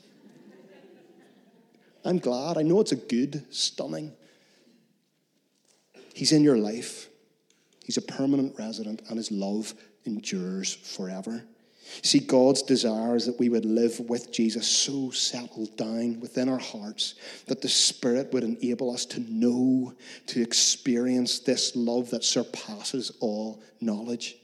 I'm 2.05 2.19
glad. 2.19 2.57
I 2.57 2.61
know 2.61 2.81
it's 2.81 2.91
a 2.91 2.97
good, 2.97 3.45
stunning 3.53 4.13
He's 6.19 6.33
in 6.33 6.43
your 6.43 6.57
life. 6.57 7.07
He's 7.85 7.95
a 7.95 8.01
permanent 8.01 8.59
resident, 8.59 9.03
and 9.07 9.15
his 9.15 9.31
love 9.31 9.73
endures 10.03 10.73
forever. 10.73 11.45
See, 12.01 12.19
God's 12.19 12.61
desire 12.61 13.15
is 13.15 13.25
that 13.25 13.39
we 13.39 13.49
would 13.49 13.65
live 13.65 13.99
with 13.99 14.31
Jesus 14.31 14.67
so 14.67 15.11
settled 15.11 15.75
down 15.75 16.19
within 16.19 16.47
our 16.47 16.59
hearts 16.59 17.15
that 17.47 17.61
the 17.61 17.69
Spirit 17.69 18.31
would 18.31 18.43
enable 18.43 18.91
us 18.93 19.05
to 19.07 19.19
know, 19.21 19.93
to 20.27 20.41
experience 20.41 21.39
this 21.39 21.75
love 21.75 22.09
that 22.11 22.23
surpasses 22.23 23.11
all 23.19 23.61
knowledge. 23.81 24.37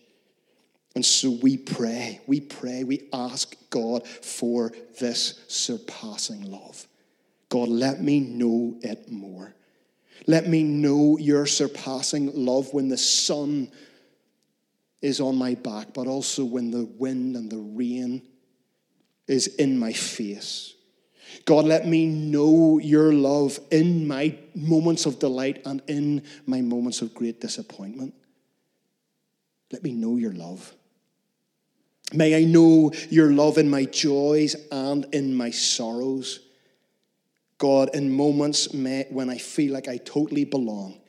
And 0.95 1.05
so 1.05 1.31
we 1.41 1.57
pray, 1.57 2.21
we 2.25 2.39
pray, 2.39 2.83
we 2.83 3.09
ask 3.11 3.55
God 3.69 4.07
for 4.07 4.71
this 4.99 5.43
surpassing 5.47 6.49
love. 6.49 6.87
God, 7.49 7.67
let 7.69 8.01
me 8.01 8.19
know 8.19 8.75
it 8.81 9.11
more. 9.11 9.53
Let 10.25 10.47
me 10.47 10.63
know 10.63 11.17
your 11.17 11.45
surpassing 11.45 12.31
love 12.33 12.73
when 12.73 12.87
the 12.87 12.97
sun 12.97 13.69
is 15.05 15.21
on 15.21 15.35
my 15.35 15.53
back, 15.53 15.93
but 15.93 16.07
also 16.07 16.43
when 16.43 16.71
the 16.71 16.83
wind 16.97 17.35
and 17.35 17.51
the 17.51 17.59
rain 17.59 18.23
is 19.27 19.45
in 19.45 19.77
my 19.77 19.93
face. 19.93 20.73
God, 21.45 21.65
let 21.65 21.85
me 21.85 22.07
know 22.07 22.79
your 22.79 23.13
love 23.13 23.59
in 23.69 24.07
my 24.07 24.35
moments 24.55 25.05
of 25.05 25.19
delight 25.19 25.61
and 25.63 25.83
in 25.87 26.23
my 26.47 26.61
moments 26.61 27.03
of 27.03 27.13
great 27.13 27.39
disappointment. 27.39 28.15
Let 29.71 29.83
me 29.83 29.91
know 29.91 30.15
your 30.17 30.33
love. 30.33 30.73
May 32.11 32.35
I 32.35 32.45
know 32.45 32.91
your 33.11 33.31
love 33.31 33.59
in 33.59 33.69
my 33.69 33.85
joys 33.85 34.55
and 34.71 35.05
in 35.13 35.35
my 35.35 35.51
sorrows. 35.51 36.39
God, 37.59 37.91
in 37.93 38.11
moments 38.11 38.73
when 38.73 39.29
I 39.29 39.37
feel 39.37 39.71
like 39.71 39.87
I 39.87 39.97
totally 39.97 40.45
belong, 40.45 40.99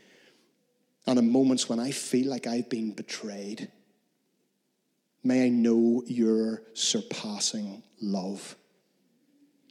and 1.07 1.19
in 1.19 1.33
moments 1.33 1.69
when 1.69 1.81
I 1.81 1.93
feel 1.93 2.29
like 2.29 2.47
I've 2.47 2.69
been 2.69 2.93
betrayed, 2.93 3.71
may 5.27 5.47
I 5.47 5.49
know 5.49 6.03
your 6.07 6.63
surpassing 6.75 7.83
love. 8.01 8.57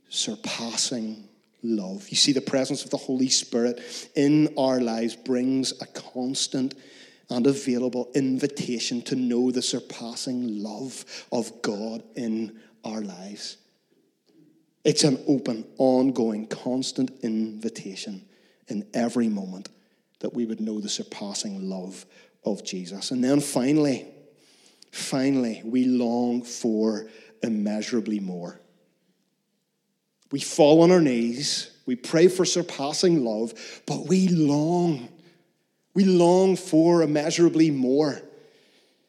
Surpassing 0.10 1.28
love. 1.64 2.08
You 2.10 2.18
see, 2.18 2.32
the 2.32 2.42
presence 2.42 2.84
of 2.84 2.92
the 2.92 2.98
Holy 2.98 3.30
Spirit 3.30 3.82
in 4.16 4.54
our 4.58 4.80
lives 4.80 5.16
brings 5.16 5.74
a 5.82 5.86
constant 5.88 6.76
and 7.30 7.48
available 7.48 8.12
invitation 8.14 9.02
to 9.04 9.16
know 9.16 9.52
the 9.52 9.62
surpassing 9.62 10.62
love 10.62 11.06
of 11.32 11.62
God 11.62 12.04
in 12.16 12.60
our 12.84 13.02
lives. 13.02 13.58
It's 14.84 15.04
an 15.04 15.24
open, 15.28 15.66
ongoing, 15.80 16.46
constant 16.46 17.12
invitation 17.24 18.24
in 18.68 18.88
every 18.94 19.28
moment 19.28 19.70
that 20.20 20.34
we 20.34 20.46
would 20.46 20.60
know 20.60 20.80
the 20.80 20.90
surpassing 20.90 21.68
love 21.70 22.06
of 22.44 22.64
Jesus. 22.64 23.10
And 23.10 23.24
then 23.24 23.42
finally, 23.42 24.06
finally, 24.96 25.62
we 25.64 25.86
long 25.86 26.42
for 26.42 27.08
immeasurably 27.44 28.20
more. 28.20 28.60
We 30.32 30.40
fall 30.40 30.82
on 30.82 30.92
our 30.92 31.02
knees, 31.02 31.72
we 31.86 31.96
pray 31.96 32.28
for 32.28 32.46
surpassing 32.46 33.24
love, 33.24 33.54
but 33.86 34.08
we 34.08 34.28
long 34.28 35.10
We 35.96 36.04
long 36.04 36.58
for 36.58 37.02
immeasurably 37.02 37.72
more. 37.72 38.22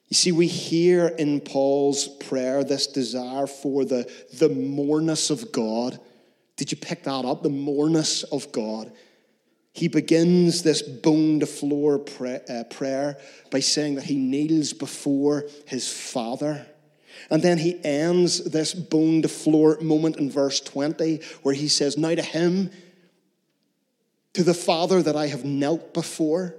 You 0.08 0.14
see, 0.14 0.30
we 0.30 0.46
hear 0.46 1.08
in 1.08 1.40
Paul's 1.40 2.06
prayer 2.06 2.62
this 2.62 2.86
desire 2.86 3.48
for 3.48 3.84
the, 3.84 4.10
the 4.38 4.48
moreness 4.48 5.30
of 5.30 5.50
God. 5.50 5.98
Did 6.54 6.70
you 6.70 6.78
pick 6.78 7.02
that 7.02 7.24
up? 7.24 7.42
The 7.42 7.50
moreness 7.50 8.22
of 8.22 8.52
God. 8.52 8.92
He 9.76 9.88
begins 9.88 10.62
this 10.62 10.80
bone 10.80 11.40
to 11.40 11.46
floor 11.46 12.02
uh, 12.18 12.64
prayer 12.70 13.18
by 13.50 13.60
saying 13.60 13.96
that 13.96 14.04
he 14.04 14.16
kneels 14.16 14.72
before 14.72 15.44
his 15.66 15.86
Father. 15.86 16.66
And 17.28 17.42
then 17.42 17.58
he 17.58 17.78
ends 17.84 18.42
this 18.42 18.72
bone 18.72 19.20
to 19.20 19.28
floor 19.28 19.76
moment 19.82 20.16
in 20.16 20.30
verse 20.30 20.60
20 20.60 21.20
where 21.42 21.54
he 21.54 21.68
says, 21.68 21.98
Now 21.98 22.14
to 22.14 22.22
him, 22.22 22.70
to 24.32 24.42
the 24.42 24.54
Father 24.54 25.02
that 25.02 25.14
I 25.14 25.26
have 25.26 25.44
knelt 25.44 25.92
before, 25.92 26.54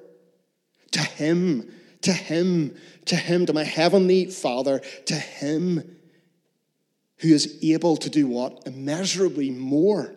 to 0.92 1.00
him, 1.00 1.74
to 2.02 2.14
him, 2.14 2.76
to 3.06 3.16
him, 3.16 3.48
to 3.48 3.54
my 3.54 3.64
heavenly 3.64 4.28
Father, 4.28 4.78
to 5.08 5.16
him 5.16 5.98
who 7.18 7.30
is 7.30 7.58
able 7.64 7.98
to 7.98 8.12
do 8.12 8.28
what? 8.28 8.68
Immeasurably 8.68 9.50
more. 9.50 10.14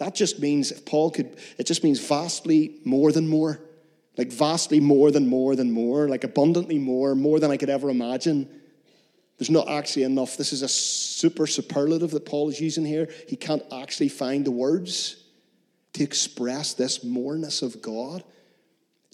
That 0.00 0.14
just 0.14 0.40
means, 0.40 0.72
if 0.72 0.86
Paul 0.86 1.10
could, 1.10 1.36
it 1.58 1.66
just 1.66 1.84
means 1.84 2.00
vastly 2.00 2.80
more 2.84 3.12
than 3.12 3.28
more. 3.28 3.60
Like 4.16 4.32
vastly 4.32 4.80
more 4.80 5.10
than 5.10 5.28
more 5.28 5.54
than 5.54 5.70
more, 5.70 6.08
like 6.08 6.24
abundantly 6.24 6.78
more, 6.78 7.14
more 7.14 7.38
than 7.38 7.50
I 7.50 7.58
could 7.58 7.68
ever 7.68 7.90
imagine. 7.90 8.48
There's 9.38 9.50
not 9.50 9.68
actually 9.68 10.04
enough. 10.04 10.38
This 10.38 10.54
is 10.54 10.62
a 10.62 10.68
super 10.68 11.46
superlative 11.46 12.10
that 12.12 12.24
Paul 12.24 12.48
is 12.48 12.60
using 12.60 12.86
here. 12.86 13.08
He 13.28 13.36
can't 13.36 13.62
actually 13.70 14.08
find 14.08 14.44
the 14.44 14.50
words 14.50 15.22
to 15.92 16.02
express 16.02 16.72
this 16.72 17.04
moreness 17.04 17.60
of 17.60 17.82
God 17.82 18.24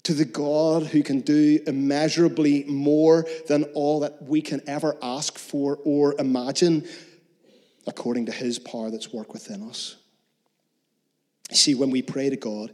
to 0.03 0.13
the 0.13 0.25
God 0.25 0.83
who 0.83 1.03
can 1.03 1.19
do 1.19 1.59
immeasurably 1.67 2.63
more 2.63 3.25
than 3.49 3.65
all 3.73 3.99
that 3.99 4.23
we 4.23 4.41
can 4.41 4.61
ever 4.67 4.95
ask 5.01 5.37
for 5.37 5.79
or 5.83 6.15
imagine, 6.17 6.87
according 7.85 8.27
to 8.27 8.31
his 8.31 8.57
power 8.57 8.89
that's 8.89 9.11
worked 9.11 9.33
within 9.33 9.63
us. 9.63 9.97
See, 11.51 11.75
when 11.75 11.91
we 11.91 12.01
pray 12.01 12.29
to 12.29 12.35
God, 12.35 12.73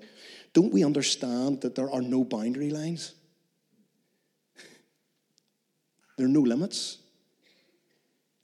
don't 0.54 0.74
we 0.74 0.84
understand 0.84 1.62
that 1.62 1.76
there 1.76 1.90
are 1.90 2.02
no 2.02 2.24
boundary 2.24 2.70
lines? 2.70 3.14
There 6.16 6.28
are 6.28 6.30
no 6.30 6.42
limits 6.42 7.00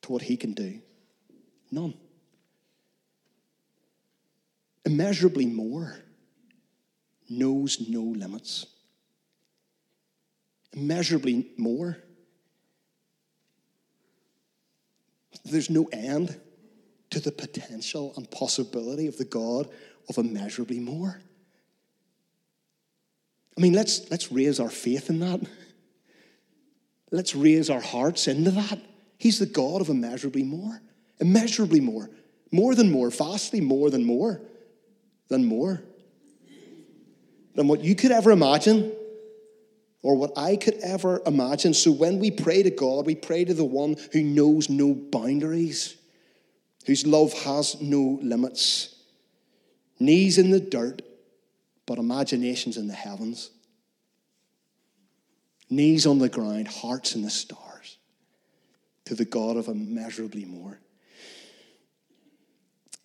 to 0.01 0.11
what 0.11 0.23
he 0.23 0.37
can 0.37 0.53
do. 0.53 0.79
None. 1.69 1.93
Immeasurably 4.85 5.45
more 5.45 5.99
knows 7.29 7.87
no 7.87 8.01
limits 8.01 8.65
immeasurably 10.73 11.47
more. 11.57 11.97
There's 15.45 15.69
no 15.69 15.85
end 15.91 16.39
to 17.11 17.19
the 17.19 17.31
potential 17.31 18.13
and 18.17 18.29
possibility 18.29 19.07
of 19.07 19.17
the 19.17 19.25
God 19.25 19.69
of 20.09 20.17
immeasurably 20.17 20.79
more. 20.79 21.21
I 23.57 23.61
mean, 23.61 23.73
let's, 23.73 24.09
let's 24.09 24.31
raise 24.31 24.59
our 24.59 24.69
faith 24.69 25.09
in 25.09 25.19
that. 25.19 25.41
Let's 27.11 27.35
raise 27.35 27.69
our 27.69 27.81
hearts 27.81 28.27
into 28.27 28.51
that. 28.51 28.79
He's 29.17 29.39
the 29.39 29.45
God 29.45 29.81
of 29.81 29.89
immeasurably 29.89 30.43
more, 30.43 30.81
immeasurably 31.19 31.81
more, 31.81 32.09
more 32.51 32.73
than 32.75 32.91
more, 32.91 33.09
vastly 33.09 33.61
more 33.61 33.89
than 33.89 34.05
more, 34.05 34.41
than 35.27 35.45
more, 35.45 35.81
than 37.55 37.67
what 37.67 37.83
you 37.83 37.95
could 37.95 38.11
ever 38.11 38.31
imagine 38.31 38.93
or 40.01 40.15
what 40.15 40.37
I 40.37 40.55
could 40.55 40.75
ever 40.75 41.21
imagine. 41.25 41.73
So 41.73 41.91
when 41.91 42.19
we 42.19 42.31
pray 42.31 42.63
to 42.63 42.69
God, 42.69 43.05
we 43.05 43.15
pray 43.15 43.43
to 43.43 43.53
the 43.53 43.65
one 43.65 43.97
who 44.13 44.23
knows 44.23 44.69
no 44.69 44.93
boundaries, 44.93 45.97
whose 46.85 47.05
love 47.05 47.33
has 47.33 47.81
no 47.81 48.19
limits. 48.21 48.95
Knees 49.99 50.37
in 50.37 50.49
the 50.49 50.59
dirt, 50.59 51.01
but 51.85 51.97
imaginations 51.97 52.77
in 52.77 52.87
the 52.87 52.93
heavens. 52.93 53.51
Knees 55.69 56.05
on 56.05 56.19
the 56.19 56.29
ground, 56.29 56.67
hearts 56.67 57.15
in 57.15 57.21
the 57.21 57.29
stars, 57.29 57.97
to 59.05 59.15
the 59.15 59.25
God 59.25 59.57
of 59.57 59.67
immeasurably 59.67 60.45
more. 60.45 60.79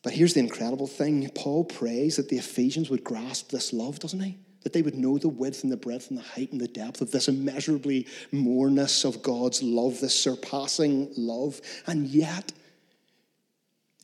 But 0.03 0.13
here's 0.13 0.35
the 0.35 0.41
incredible 0.41 0.87
thing 0.87 1.29
Paul 1.35 1.65
prays 1.65 2.17
that 2.17 2.29
the 2.29 2.39
Ephesians 2.39 2.91
would 2.91 3.05
grasp 3.05 3.51
this 3.51 3.73
love, 3.73 3.99
doesn't 3.99 4.21
he? 4.21 4.39
that 4.65 4.73
they 4.73 4.83
would 4.83 4.97
know 4.97 5.19
the 5.19 5.29
width 5.29 5.63
and 5.63 5.71
the 5.71 5.77
breadth 5.77 6.09
and 6.09 6.19
the 6.19 6.23
height 6.23 6.51
and 6.51 6.61
the 6.61 6.67
depth 6.67 7.01
of 7.01 7.11
this 7.13 7.29
immeasurably 7.29 8.09
moreness 8.33 9.05
of 9.05 9.23
God's 9.23 9.63
love, 9.63 10.01
this 10.01 10.19
surpassing 10.19 11.13
love. 11.17 11.61
And 11.87 12.09
yet, 12.09 12.51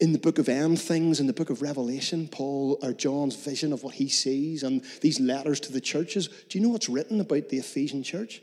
in 0.01 0.13
the 0.13 0.19
book 0.19 0.39
of 0.39 0.49
end 0.49 0.81
things, 0.81 1.21
in 1.21 1.27
the 1.27 1.33
book 1.33 1.51
of 1.51 1.61
Revelation, 1.61 2.27
Paul 2.27 2.79
or 2.83 2.93
John's 2.93 3.37
vision 3.37 3.73
of 3.73 3.83
what 3.83 3.95
he 3.95 4.09
sees 4.09 4.63
and 4.63 4.83
these 5.03 5.21
letters 5.21 5.61
to 5.61 5.73
the 5.73 5.81
churches, 5.81 6.29
do 6.49 6.59
you 6.59 6.65
know 6.65 6.71
what's 6.71 6.89
written 6.89 7.21
about 7.21 7.51
the 7.51 7.59
Ephesian 7.59 8.03
church? 8.03 8.43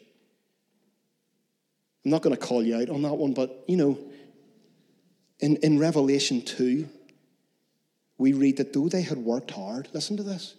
I'm 2.05 2.11
not 2.11 2.21
going 2.21 2.35
to 2.35 2.41
call 2.41 2.63
you 2.63 2.77
out 2.77 2.89
on 2.89 3.01
that 3.01 3.15
one, 3.15 3.33
but 3.33 3.63
you 3.67 3.75
know, 3.75 3.97
in, 5.39 5.57
in 5.57 5.79
Revelation 5.79 6.41
2, 6.43 6.87
we 8.19 8.33
read 8.33 8.57
that 8.57 8.73
though 8.73 8.87
they 8.87 9.01
had 9.01 9.17
worked 9.17 9.51
hard, 9.51 9.89
listen 9.93 10.15
to 10.17 10.23
this, 10.23 10.55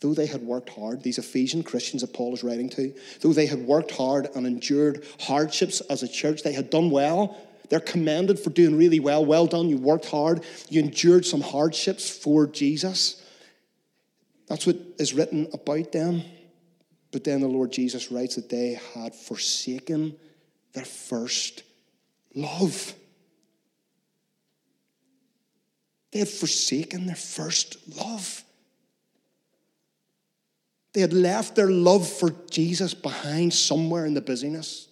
though 0.00 0.14
they 0.14 0.26
had 0.26 0.42
worked 0.42 0.70
hard, 0.70 1.02
these 1.02 1.18
Ephesian 1.18 1.62
Christians 1.62 2.02
that 2.02 2.12
Paul 2.12 2.34
is 2.34 2.42
writing 2.42 2.68
to, 2.70 2.92
though 3.20 3.32
they 3.32 3.46
had 3.46 3.60
worked 3.60 3.92
hard 3.92 4.28
and 4.34 4.46
endured 4.46 5.04
hardships 5.20 5.80
as 5.82 6.02
a 6.02 6.08
church, 6.08 6.42
they 6.42 6.52
had 6.52 6.70
done 6.70 6.90
well. 6.90 7.36
They're 7.70 7.80
commended 7.80 8.38
for 8.38 8.50
doing 8.50 8.76
really 8.76 9.00
well. 9.00 9.24
Well 9.24 9.46
done. 9.46 9.68
You 9.68 9.78
worked 9.78 10.06
hard. 10.06 10.44
You 10.68 10.82
endured 10.82 11.24
some 11.24 11.40
hardships 11.40 12.10
for 12.10 12.46
Jesus. 12.46 13.24
That's 14.48 14.66
what 14.66 14.76
is 14.98 15.14
written 15.14 15.48
about 15.52 15.92
them. 15.92 16.22
But 17.12 17.24
then 17.24 17.40
the 17.40 17.48
Lord 17.48 17.72
Jesus 17.72 18.10
writes 18.10 18.34
that 18.34 18.48
they 18.48 18.78
had 18.94 19.14
forsaken 19.14 20.16
their 20.72 20.84
first 20.84 21.62
love. 22.34 22.94
They 26.10 26.18
had 26.18 26.28
forsaken 26.28 27.06
their 27.06 27.16
first 27.16 27.76
love. 27.96 28.44
They 30.92 31.00
had 31.02 31.12
left 31.12 31.54
their 31.54 31.70
love 31.70 32.08
for 32.08 32.34
Jesus 32.50 32.94
behind 32.94 33.54
somewhere 33.54 34.06
in 34.06 34.14
the 34.14 34.20
busyness. 34.20 34.88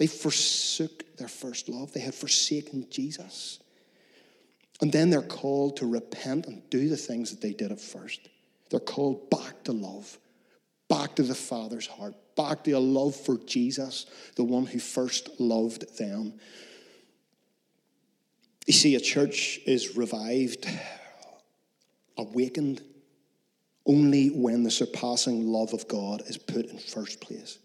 They 0.00 0.06
forsook 0.06 1.18
their 1.18 1.28
first 1.28 1.68
love. 1.68 1.92
They 1.92 2.00
had 2.00 2.14
forsaken 2.14 2.86
Jesus. 2.88 3.60
And 4.80 4.90
then 4.90 5.10
they're 5.10 5.20
called 5.20 5.76
to 5.76 5.86
repent 5.86 6.46
and 6.46 6.62
do 6.70 6.88
the 6.88 6.96
things 6.96 7.30
that 7.30 7.42
they 7.42 7.52
did 7.52 7.70
at 7.70 7.78
first. 7.78 8.30
They're 8.70 8.80
called 8.80 9.28
back 9.28 9.62
to 9.64 9.72
love, 9.72 10.18
back 10.88 11.16
to 11.16 11.22
the 11.22 11.34
Father's 11.34 11.86
heart, 11.86 12.14
back 12.34 12.64
to 12.64 12.72
a 12.72 12.78
love 12.78 13.14
for 13.14 13.36
Jesus, 13.36 14.06
the 14.36 14.42
one 14.42 14.64
who 14.64 14.78
first 14.78 15.38
loved 15.38 15.98
them. 15.98 16.32
You 18.66 18.72
see, 18.72 18.94
a 18.94 19.00
church 19.00 19.60
is 19.66 19.98
revived, 19.98 20.66
awakened, 22.16 22.80
only 23.84 24.28
when 24.28 24.62
the 24.62 24.70
surpassing 24.70 25.46
love 25.46 25.74
of 25.74 25.88
God 25.88 26.22
is 26.26 26.38
put 26.38 26.64
in 26.64 26.78
first 26.78 27.20
place. 27.20 27.58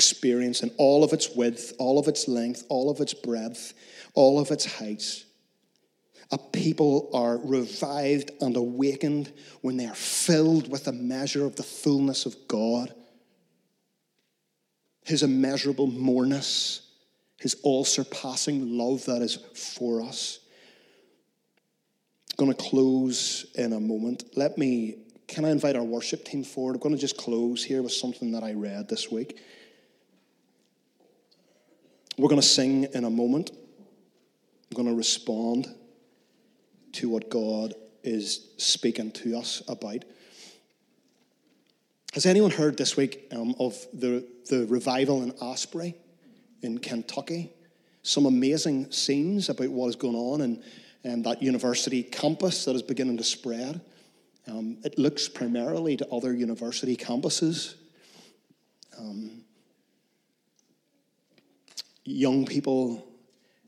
Experience 0.00 0.62
in 0.62 0.70
all 0.78 1.04
of 1.04 1.12
its 1.12 1.28
width, 1.36 1.74
all 1.78 1.98
of 1.98 2.08
its 2.08 2.26
length, 2.26 2.64
all 2.70 2.88
of 2.88 3.00
its 3.00 3.12
breadth, 3.12 3.74
all 4.14 4.40
of 4.40 4.50
its 4.50 4.64
heights. 4.64 5.26
A 6.30 6.38
people 6.38 7.10
are 7.12 7.36
revived 7.36 8.30
and 8.40 8.56
awakened 8.56 9.30
when 9.60 9.76
they 9.76 9.84
are 9.84 9.94
filled 9.94 10.70
with 10.70 10.88
a 10.88 10.92
measure 10.92 11.44
of 11.44 11.56
the 11.56 11.62
fullness 11.62 12.24
of 12.24 12.34
God, 12.48 12.94
His 15.04 15.22
immeasurable 15.22 15.88
moreness, 15.88 16.80
His 17.38 17.56
all 17.62 17.84
surpassing 17.84 18.78
love 18.78 19.04
that 19.04 19.20
is 19.20 19.36
for 19.54 20.00
us 20.00 20.38
I'm 22.40 22.46
going 22.46 22.56
to 22.56 22.62
close 22.70 23.44
in 23.54 23.74
a 23.74 23.80
moment. 23.80 24.24
Let 24.34 24.56
me, 24.56 24.96
can 25.28 25.44
I 25.44 25.50
invite 25.50 25.76
our 25.76 25.84
worship 25.84 26.24
team 26.24 26.42
forward? 26.42 26.76
I'm 26.76 26.80
going 26.80 26.94
to 26.94 27.00
just 27.00 27.18
close 27.18 27.62
here 27.62 27.82
with 27.82 27.92
something 27.92 28.32
that 28.32 28.42
I 28.42 28.54
read 28.54 28.88
this 28.88 29.10
week. 29.10 29.38
We're 32.20 32.28
going 32.28 32.42
to 32.42 32.46
sing 32.46 32.84
in 32.92 33.04
a 33.04 33.10
moment. 33.10 33.50
I'm 33.50 34.76
going 34.76 34.88
to 34.88 34.94
respond 34.94 35.74
to 36.92 37.08
what 37.08 37.30
God 37.30 37.72
is 38.02 38.50
speaking 38.58 39.10
to 39.12 39.38
us 39.38 39.62
about. 39.68 40.04
Has 42.12 42.26
anyone 42.26 42.50
heard 42.50 42.76
this 42.76 42.94
week 42.94 43.26
um, 43.32 43.54
of 43.58 43.74
the, 43.94 44.26
the 44.50 44.66
revival 44.66 45.22
in 45.22 45.32
Asbury 45.40 45.94
in 46.60 46.76
Kentucky? 46.76 47.54
Some 48.02 48.26
amazing 48.26 48.92
scenes 48.92 49.48
about 49.48 49.70
what 49.70 49.88
is 49.88 49.96
going 49.96 50.14
on 50.14 50.42
and 50.42 50.62
um, 51.06 51.22
that 51.22 51.42
university 51.42 52.02
campus 52.02 52.66
that 52.66 52.76
is 52.76 52.82
beginning 52.82 53.16
to 53.16 53.24
spread. 53.24 53.80
Um, 54.46 54.76
it 54.84 54.98
looks 54.98 55.26
primarily 55.26 55.96
to 55.96 56.06
other 56.10 56.34
university 56.34 56.98
campuses. 56.98 57.76
Um, 58.98 59.44
young 62.10 62.44
people 62.44 63.06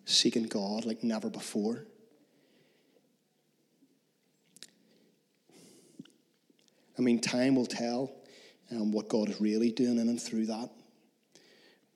seeking 0.04 0.44
God 0.44 0.84
like 0.84 1.02
never 1.02 1.30
before. 1.30 1.86
I 6.98 7.02
mean, 7.02 7.20
time 7.20 7.54
will 7.54 7.66
tell 7.66 8.12
um, 8.70 8.92
what 8.92 9.08
God 9.08 9.28
is 9.28 9.40
really 9.40 9.70
doing 9.70 9.98
in 9.98 10.08
and 10.08 10.20
through 10.20 10.46
that. 10.46 10.70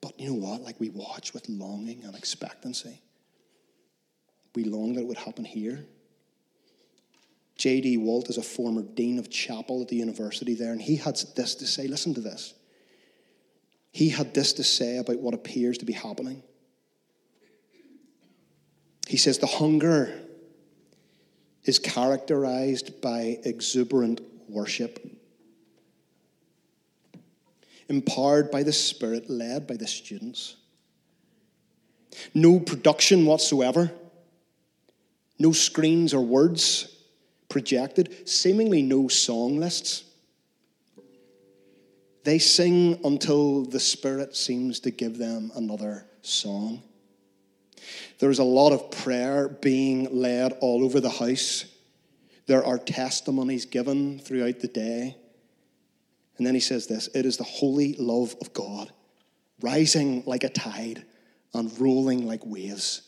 But 0.01 0.19
you 0.19 0.29
know 0.29 0.35
what? 0.35 0.61
Like 0.61 0.79
we 0.79 0.89
watch 0.89 1.33
with 1.33 1.47
longing 1.49 2.03
and 2.03 2.15
expectancy. 2.15 3.01
We 4.55 4.63
long 4.63 4.93
that 4.93 5.01
it 5.01 5.07
would 5.07 5.17
happen 5.17 5.45
here. 5.45 5.85
J.D. 7.57 7.97
Walt 7.97 8.29
is 8.29 8.37
a 8.37 8.43
former 8.43 8.83
dean 8.83 9.17
of 9.17 9.29
chapel 9.29 9.81
at 9.81 9.87
the 9.87 9.95
university 9.95 10.53
there, 10.53 10.71
and 10.71 10.81
he 10.81 10.95
had 10.95 11.15
this 11.35 11.55
to 11.55 11.65
say. 11.65 11.87
Listen 11.87 12.13
to 12.13 12.21
this. 12.21 12.53
He 13.91 14.09
had 14.09 14.33
this 14.33 14.53
to 14.53 14.63
say 14.63 14.97
about 14.97 15.19
what 15.19 15.33
appears 15.33 15.79
to 15.79 15.85
be 15.85 15.93
happening. 15.93 16.43
He 19.07 19.17
says, 19.17 19.39
The 19.39 19.47
hunger 19.47 20.13
is 21.63 21.79
characterized 21.79 23.01
by 23.01 23.39
exuberant 23.43 24.21
worship, 24.47 24.99
empowered 27.89 28.51
by 28.51 28.63
the 28.63 28.73
Spirit, 28.73 29.29
led 29.29 29.67
by 29.67 29.75
the 29.75 29.87
students. 29.87 30.55
No 32.33 32.59
production 32.59 33.25
whatsoever, 33.25 33.91
no 35.39 35.51
screens 35.51 36.13
or 36.13 36.21
words 36.21 36.95
projected, 37.49 38.27
seemingly 38.27 38.81
no 38.81 39.07
song 39.07 39.57
lists. 39.57 40.03
They 42.27 42.39
sing 42.39 42.99
until 43.05 43.63
the 43.63 43.79
Spirit 43.79 44.35
seems 44.35 44.81
to 44.81 44.91
give 44.91 45.17
them 45.17 45.49
another 45.55 46.05
song. 46.23 46.83
There's 48.19 48.39
a 48.39 48.43
lot 48.43 48.73
of 48.73 48.91
prayer 48.91 49.47
being 49.47 50.09
led 50.11 50.51
all 50.59 50.83
over 50.83 50.99
the 50.99 51.09
house. 51.09 51.63
There 52.45 52.65
are 52.65 52.79
testimonies 52.79 53.63
given 53.63 54.19
throughout 54.19 54.59
the 54.59 54.67
day. 54.67 55.15
And 56.37 56.45
then 56.45 56.53
he 56.53 56.59
says 56.59 56.85
this 56.85 57.07
it 57.15 57.25
is 57.25 57.37
the 57.37 57.45
holy 57.45 57.93
love 57.93 58.35
of 58.41 58.51
God, 58.51 58.91
rising 59.61 60.23
like 60.25 60.43
a 60.43 60.49
tide 60.49 61.05
and 61.53 61.79
rolling 61.79 62.27
like 62.27 62.45
waves. 62.45 63.03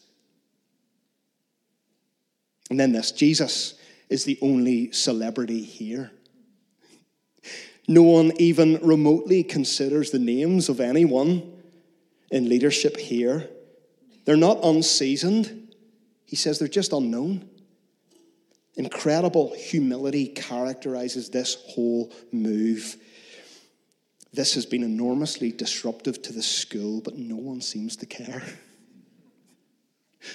And 2.70 2.80
then 2.80 2.94
this 2.94 3.12
Jesus 3.12 3.74
is 4.08 4.24
the 4.24 4.40
only 4.42 4.94
celebrity 4.94 5.62
here. 5.62 6.10
No 7.89 8.04
one 8.04 8.32
even 8.38 8.80
remotely 8.84 9.41
considers 9.43 10.12
the 10.12 10.19
names 10.19 10.69
of 10.69 10.80
anyone 10.80 11.52
in 12.30 12.47
leadership 12.47 12.95
here. 12.97 13.49
They're 14.25 14.38
not 14.38 14.63
unseasoned. 14.63 15.73
He 16.23 16.36
says 16.36 16.60
they're 16.60 16.67
just 16.67 16.93
unknown. 16.93 17.49
Incredible 18.75 19.56
humility 19.56 20.28
characterizes 20.28 21.32
this 21.32 21.58
whole 21.69 22.13
move. 22.32 22.95
This 24.34 24.54
has 24.54 24.67
been 24.67 24.84
enormously 24.84 25.52
disruptive 25.52 26.21
to 26.21 26.32
the 26.32 26.43
school, 26.43 27.02
but 27.02 27.17
no 27.17 27.38
one 27.38 27.60
seems 27.60 27.95
to 27.95 28.06
care. 28.06 28.43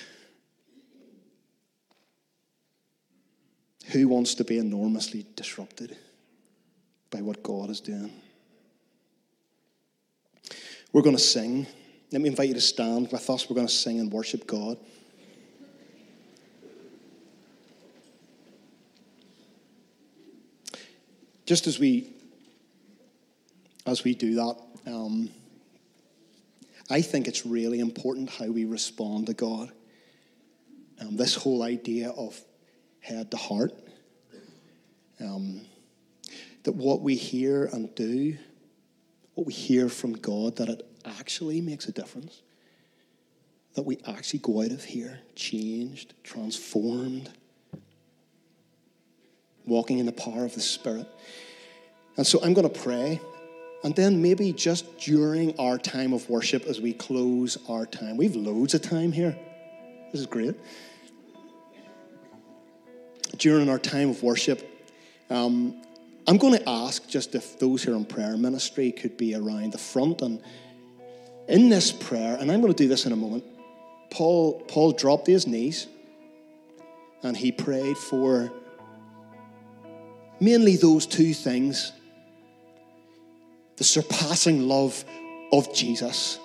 Who 3.92 4.08
wants 4.08 4.34
to 4.34 4.42
be 4.42 4.58
enormously 4.58 5.24
disrupted 5.36 5.96
by 7.14 7.22
what 7.22 7.44
God 7.44 7.70
is 7.70 7.78
doing? 7.78 8.10
We're 10.92 11.02
going 11.02 11.14
to 11.14 11.22
sing. 11.22 11.64
Let 12.10 12.20
me 12.20 12.28
invite 12.28 12.48
you 12.48 12.54
to 12.54 12.60
stand 12.60 13.12
with 13.12 13.30
us. 13.30 13.48
We're 13.48 13.54
going 13.54 13.68
to 13.68 13.72
sing 13.72 14.00
and 14.00 14.10
worship 14.10 14.48
God. 14.48 14.78
Just 21.46 21.68
as 21.68 21.78
we 21.78 22.10
as 23.86 24.02
we 24.02 24.16
do 24.16 24.34
that, 24.34 24.56
um, 24.86 25.30
I 26.90 27.00
think 27.00 27.28
it's 27.28 27.46
really 27.46 27.78
important 27.78 28.28
how 28.28 28.46
we 28.46 28.64
respond 28.64 29.26
to 29.26 29.34
God. 29.34 29.70
Um, 31.00 31.16
this 31.16 31.36
whole 31.36 31.62
idea 31.62 32.10
of 32.10 32.40
head 32.98 33.30
to 33.30 33.36
heart. 33.36 33.72
Um, 35.20 35.60
that 36.64 36.72
what 36.72 37.00
we 37.00 37.14
hear 37.14 37.66
and 37.66 37.94
do, 37.94 38.36
what 39.34 39.46
we 39.46 39.52
hear 39.52 39.88
from 39.88 40.12
God, 40.14 40.56
that 40.56 40.68
it 40.68 40.86
actually 41.04 41.60
makes 41.60 41.86
a 41.86 41.92
difference. 41.92 42.42
That 43.74 43.82
we 43.82 43.98
actually 44.06 44.40
go 44.40 44.62
out 44.62 44.70
of 44.70 44.84
here 44.84 45.20
changed, 45.34 46.14
transformed, 46.22 47.30
walking 49.66 49.98
in 49.98 50.06
the 50.06 50.12
power 50.12 50.44
of 50.44 50.54
the 50.54 50.60
Spirit. 50.60 51.06
And 52.16 52.26
so 52.26 52.40
I'm 52.42 52.54
going 52.54 52.68
to 52.68 52.80
pray. 52.80 53.20
And 53.82 53.94
then 53.94 54.22
maybe 54.22 54.52
just 54.52 54.98
during 54.98 55.58
our 55.58 55.76
time 55.76 56.12
of 56.12 56.28
worship 56.30 56.64
as 56.64 56.80
we 56.80 56.92
close 56.92 57.58
our 57.68 57.84
time, 57.84 58.16
we've 58.16 58.36
loads 58.36 58.74
of 58.74 58.82
time 58.82 59.12
here. 59.12 59.36
This 60.12 60.20
is 60.20 60.26
great 60.26 60.54
during 63.38 63.68
our 63.68 63.78
time 63.78 64.10
of 64.10 64.22
worship, 64.22 64.66
um, 65.30 65.82
I'm 66.26 66.38
going 66.38 66.54
to 66.54 66.68
ask 66.68 67.06
just 67.08 67.34
if 67.34 67.58
those 67.58 67.82
here 67.82 67.94
in 67.94 68.04
prayer 68.04 68.36
ministry 68.36 68.92
could 68.92 69.16
be 69.16 69.34
around 69.34 69.72
the 69.72 69.78
front. 69.78 70.22
And 70.22 70.42
in 71.48 71.68
this 71.68 71.92
prayer, 71.92 72.36
and 72.40 72.50
I'm 72.50 72.60
going 72.60 72.72
to 72.72 72.82
do 72.82 72.88
this 72.88 73.06
in 73.06 73.12
a 73.12 73.16
moment, 73.16 73.44
Paul, 74.10 74.60
Paul 74.68 74.92
dropped 74.92 75.26
to 75.26 75.32
his 75.32 75.46
knees 75.46 75.86
and 77.22 77.36
he 77.36 77.52
prayed 77.52 77.96
for 77.96 78.52
mainly 80.40 80.76
those 80.76 81.06
two 81.06 81.34
things 81.34 81.92
the 83.76 83.84
surpassing 83.84 84.68
love 84.68 85.04
of 85.52 85.74
Jesus 85.74 86.38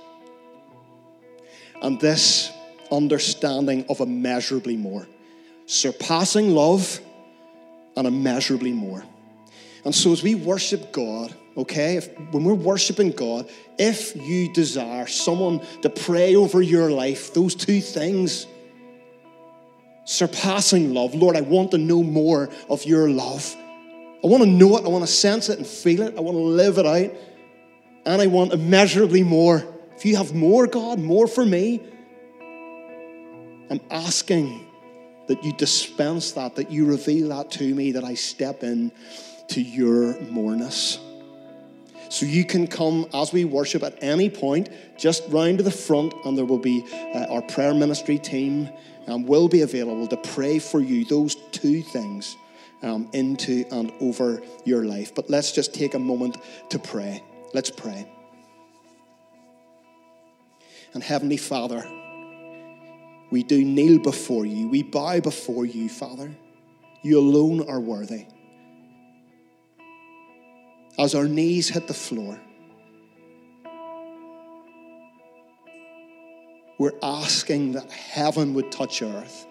and 1.81 2.01
this 2.01 2.51
understanding 2.91 3.85
of 3.87 3.99
immeasurably 3.99 4.75
more 4.75 5.07
surpassing 5.69 6.49
love, 6.55 6.99
and 7.95 8.07
immeasurably 8.07 8.73
more. 8.73 9.03
And 9.85 9.95
so, 9.95 10.11
as 10.11 10.21
we 10.21 10.35
worship 10.35 10.91
God, 10.91 11.33
okay, 11.55 11.97
if, 11.97 12.17
when 12.31 12.43
we're 12.43 12.53
worshiping 12.53 13.11
God, 13.11 13.49
if 13.77 14.15
you 14.15 14.51
desire 14.53 15.07
someone 15.07 15.61
to 15.81 15.89
pray 15.89 16.35
over 16.35 16.61
your 16.61 16.91
life, 16.91 17.33
those 17.33 17.55
two 17.55 17.81
things, 17.81 18.45
surpassing 20.05 20.93
love, 20.93 21.15
Lord, 21.15 21.35
I 21.35 21.41
want 21.41 21.71
to 21.71 21.77
know 21.77 22.03
more 22.03 22.49
of 22.69 22.85
your 22.85 23.09
love. 23.09 23.55
I 24.23 24.27
want 24.27 24.43
to 24.43 24.49
know 24.49 24.77
it, 24.77 24.85
I 24.85 24.89
want 24.89 25.05
to 25.05 25.11
sense 25.11 25.47
it 25.47 25.59
and 25.59 25.67
feel 25.67 26.01
it, 26.01 26.17
I 26.17 26.19
want 26.19 26.35
to 26.35 26.43
live 26.43 26.77
it 26.77 26.85
out, 26.85 27.11
and 28.05 28.21
I 28.21 28.27
want 28.27 28.51
immeasurably 28.51 29.23
more. 29.23 29.63
If 29.95 30.05
you 30.05 30.17
have 30.17 30.33
more, 30.33 30.67
God, 30.67 30.99
more 30.99 31.27
for 31.27 31.45
me, 31.45 31.81
I'm 33.69 33.79
asking 33.91 34.65
that 35.27 35.43
you 35.43 35.53
dispense 35.53 36.31
that, 36.33 36.55
that 36.55 36.71
you 36.71 36.85
reveal 36.85 37.29
that 37.29 37.51
to 37.51 37.75
me, 37.75 37.91
that 37.93 38.03
I 38.03 38.15
step 38.15 38.63
in 38.63 38.91
to 39.49 39.61
your 39.61 40.19
moreness. 40.21 40.99
So 42.09 42.25
you 42.25 42.43
can 42.43 42.67
come 42.67 43.07
as 43.13 43.31
we 43.31 43.45
worship 43.45 43.83
at 43.83 44.01
any 44.01 44.29
point, 44.29 44.69
just 44.97 45.23
round 45.29 45.59
to 45.59 45.63
the 45.63 45.71
front, 45.71 46.13
and 46.25 46.37
there 46.37 46.45
will 46.45 46.57
be 46.57 46.83
uh, 47.13 47.25
our 47.29 47.41
prayer 47.43 47.73
ministry 47.73 48.17
team 48.17 48.69
um, 49.07 49.25
will 49.25 49.47
be 49.47 49.61
available 49.61 50.07
to 50.07 50.17
pray 50.17 50.59
for 50.59 50.79
you 50.79 51.05
those 51.05 51.35
two 51.51 51.81
things 51.81 52.35
um, 52.81 53.09
into 53.13 53.65
and 53.71 53.91
over 53.99 54.41
your 54.65 54.85
life. 54.85 55.13
But 55.13 55.29
let's 55.29 55.51
just 55.51 55.73
take 55.73 55.93
a 55.93 55.99
moment 55.99 56.37
to 56.69 56.79
pray. 56.79 57.23
Let's 57.53 57.69
pray. 57.69 58.07
And 60.93 61.03
Heavenly 61.03 61.37
Father, 61.37 61.87
we 63.29 63.43
do 63.43 63.63
kneel 63.63 63.99
before 63.99 64.45
you. 64.45 64.67
We 64.67 64.81
bow 64.81 65.19
before 65.19 65.65
you, 65.65 65.89
Father. 65.89 66.35
You 67.03 67.19
alone 67.19 67.69
are 67.69 67.79
worthy. 67.79 68.25
As 70.99 71.15
our 71.15 71.29
knees 71.29 71.69
hit 71.69 71.87
the 71.87 71.93
floor, 71.93 72.37
we're 76.77 76.99
asking 77.01 77.71
that 77.71 77.89
heaven 77.89 78.53
would 78.53 78.69
touch 78.71 79.01
earth, 79.01 79.47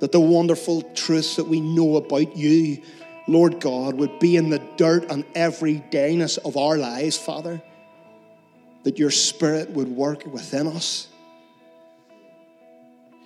that 0.00 0.10
the 0.10 0.20
wonderful 0.20 0.80
truths 0.94 1.36
that 1.36 1.44
we 1.44 1.60
know 1.60 1.96
about 1.96 2.34
you, 2.34 2.82
Lord 3.28 3.60
God, 3.60 3.94
would 3.96 4.18
be 4.18 4.36
in 4.36 4.48
the 4.48 4.62
dirt 4.78 5.10
and 5.10 5.26
everydayness 5.34 6.38
of 6.38 6.56
our 6.56 6.78
lives, 6.78 7.18
Father, 7.18 7.62
that 8.84 8.98
your 8.98 9.10
Spirit 9.10 9.68
would 9.70 9.88
work 9.88 10.24
within 10.24 10.66
us 10.66 11.08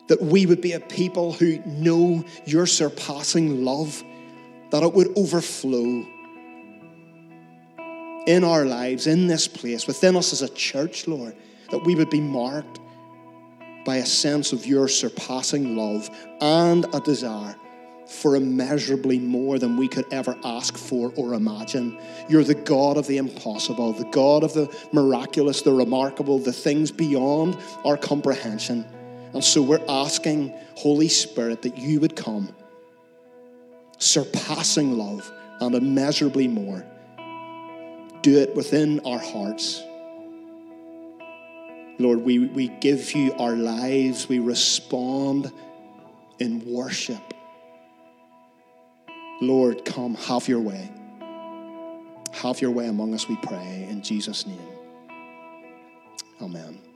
that 0.09 0.21
we 0.21 0.45
would 0.45 0.61
be 0.61 0.73
a 0.73 0.81
people 0.81 1.33
who 1.33 1.59
know 1.65 2.23
your 2.45 2.67
surpassing 2.67 3.65
love, 3.65 4.05
that 4.71 4.83
it 4.83 4.93
would 4.93 5.11
overflow 5.17 6.05
in 8.27 8.45
our 8.45 8.65
lives, 8.65 9.07
in 9.07 9.27
this 9.27 9.49
place, 9.49 9.87
within 9.87 10.17
us 10.17 10.33
as 10.33 10.43
a 10.43 10.49
church, 10.49 11.07
Lord, 11.07 11.35
that 11.71 11.85
we 11.85 11.95
would 11.95 12.11
be 12.11 12.21
marked 12.21 12.81
by 13.85 13.97
a 13.97 14.07
sense 14.07 14.53
of 14.53 14.67
your 14.67 14.89
surpassing 14.89 15.77
love 15.77 16.09
and 16.41 16.87
a 16.95 17.01
desire 17.01 17.57
for 18.07 18.37
immeasurably 18.37 19.19
more 19.19 19.59
than 19.59 19.77
we 19.77 19.89
could 19.89 20.05
ever 20.13 20.37
ask 20.45 20.77
for 20.77 21.13
or 21.17 21.35
imagine. 21.35 21.99
You're 22.29 22.45
the 22.45 22.55
God 22.55 22.97
of 22.97 23.07
the 23.07 23.17
impossible, 23.17 23.93
the 23.93 24.05
God 24.05 24.45
of 24.45 24.53
the 24.53 24.73
miraculous, 24.93 25.63
the 25.63 25.73
remarkable, 25.73 26.39
the 26.39 26.53
things 26.53 26.91
beyond 26.91 27.57
our 27.85 27.97
comprehension. 27.97 28.85
And 29.33 29.43
so 29.43 29.63
we're 29.63 29.85
asking, 29.89 30.55
Holy 30.77 31.09
Spirit, 31.09 31.63
that 31.63 31.79
you 31.79 32.01
would 32.01 32.15
come, 32.15 32.55
surpassing 33.99 34.99
love 34.99 35.31
and 35.61 35.75
immeasurably 35.75 36.49
more. 36.49 36.85
Do 38.23 38.39
it 38.39 38.55
within 38.55 39.01
our 39.01 39.19
hearts. 39.19 39.83
Lord, 41.99 42.21
we, 42.21 42.39
we 42.39 42.69
give 42.69 43.13
you 43.13 43.33
our 43.35 43.55
lives, 43.55 44.29
we 44.29 44.39
respond 44.39 45.53
in 46.39 46.65
worship. 46.65 47.35
Lord, 49.41 49.85
come, 49.85 50.15
have 50.15 50.49
your 50.49 50.61
way. 50.61 50.91
Have 52.33 52.61
your 52.61 52.71
way 52.71 52.87
among 52.87 53.15
us, 53.15 53.29
we 53.29 53.37
pray, 53.37 53.87
in 53.91 54.03
Jesus' 54.03 54.47
name. 54.47 54.59
Amen. 56.41 56.92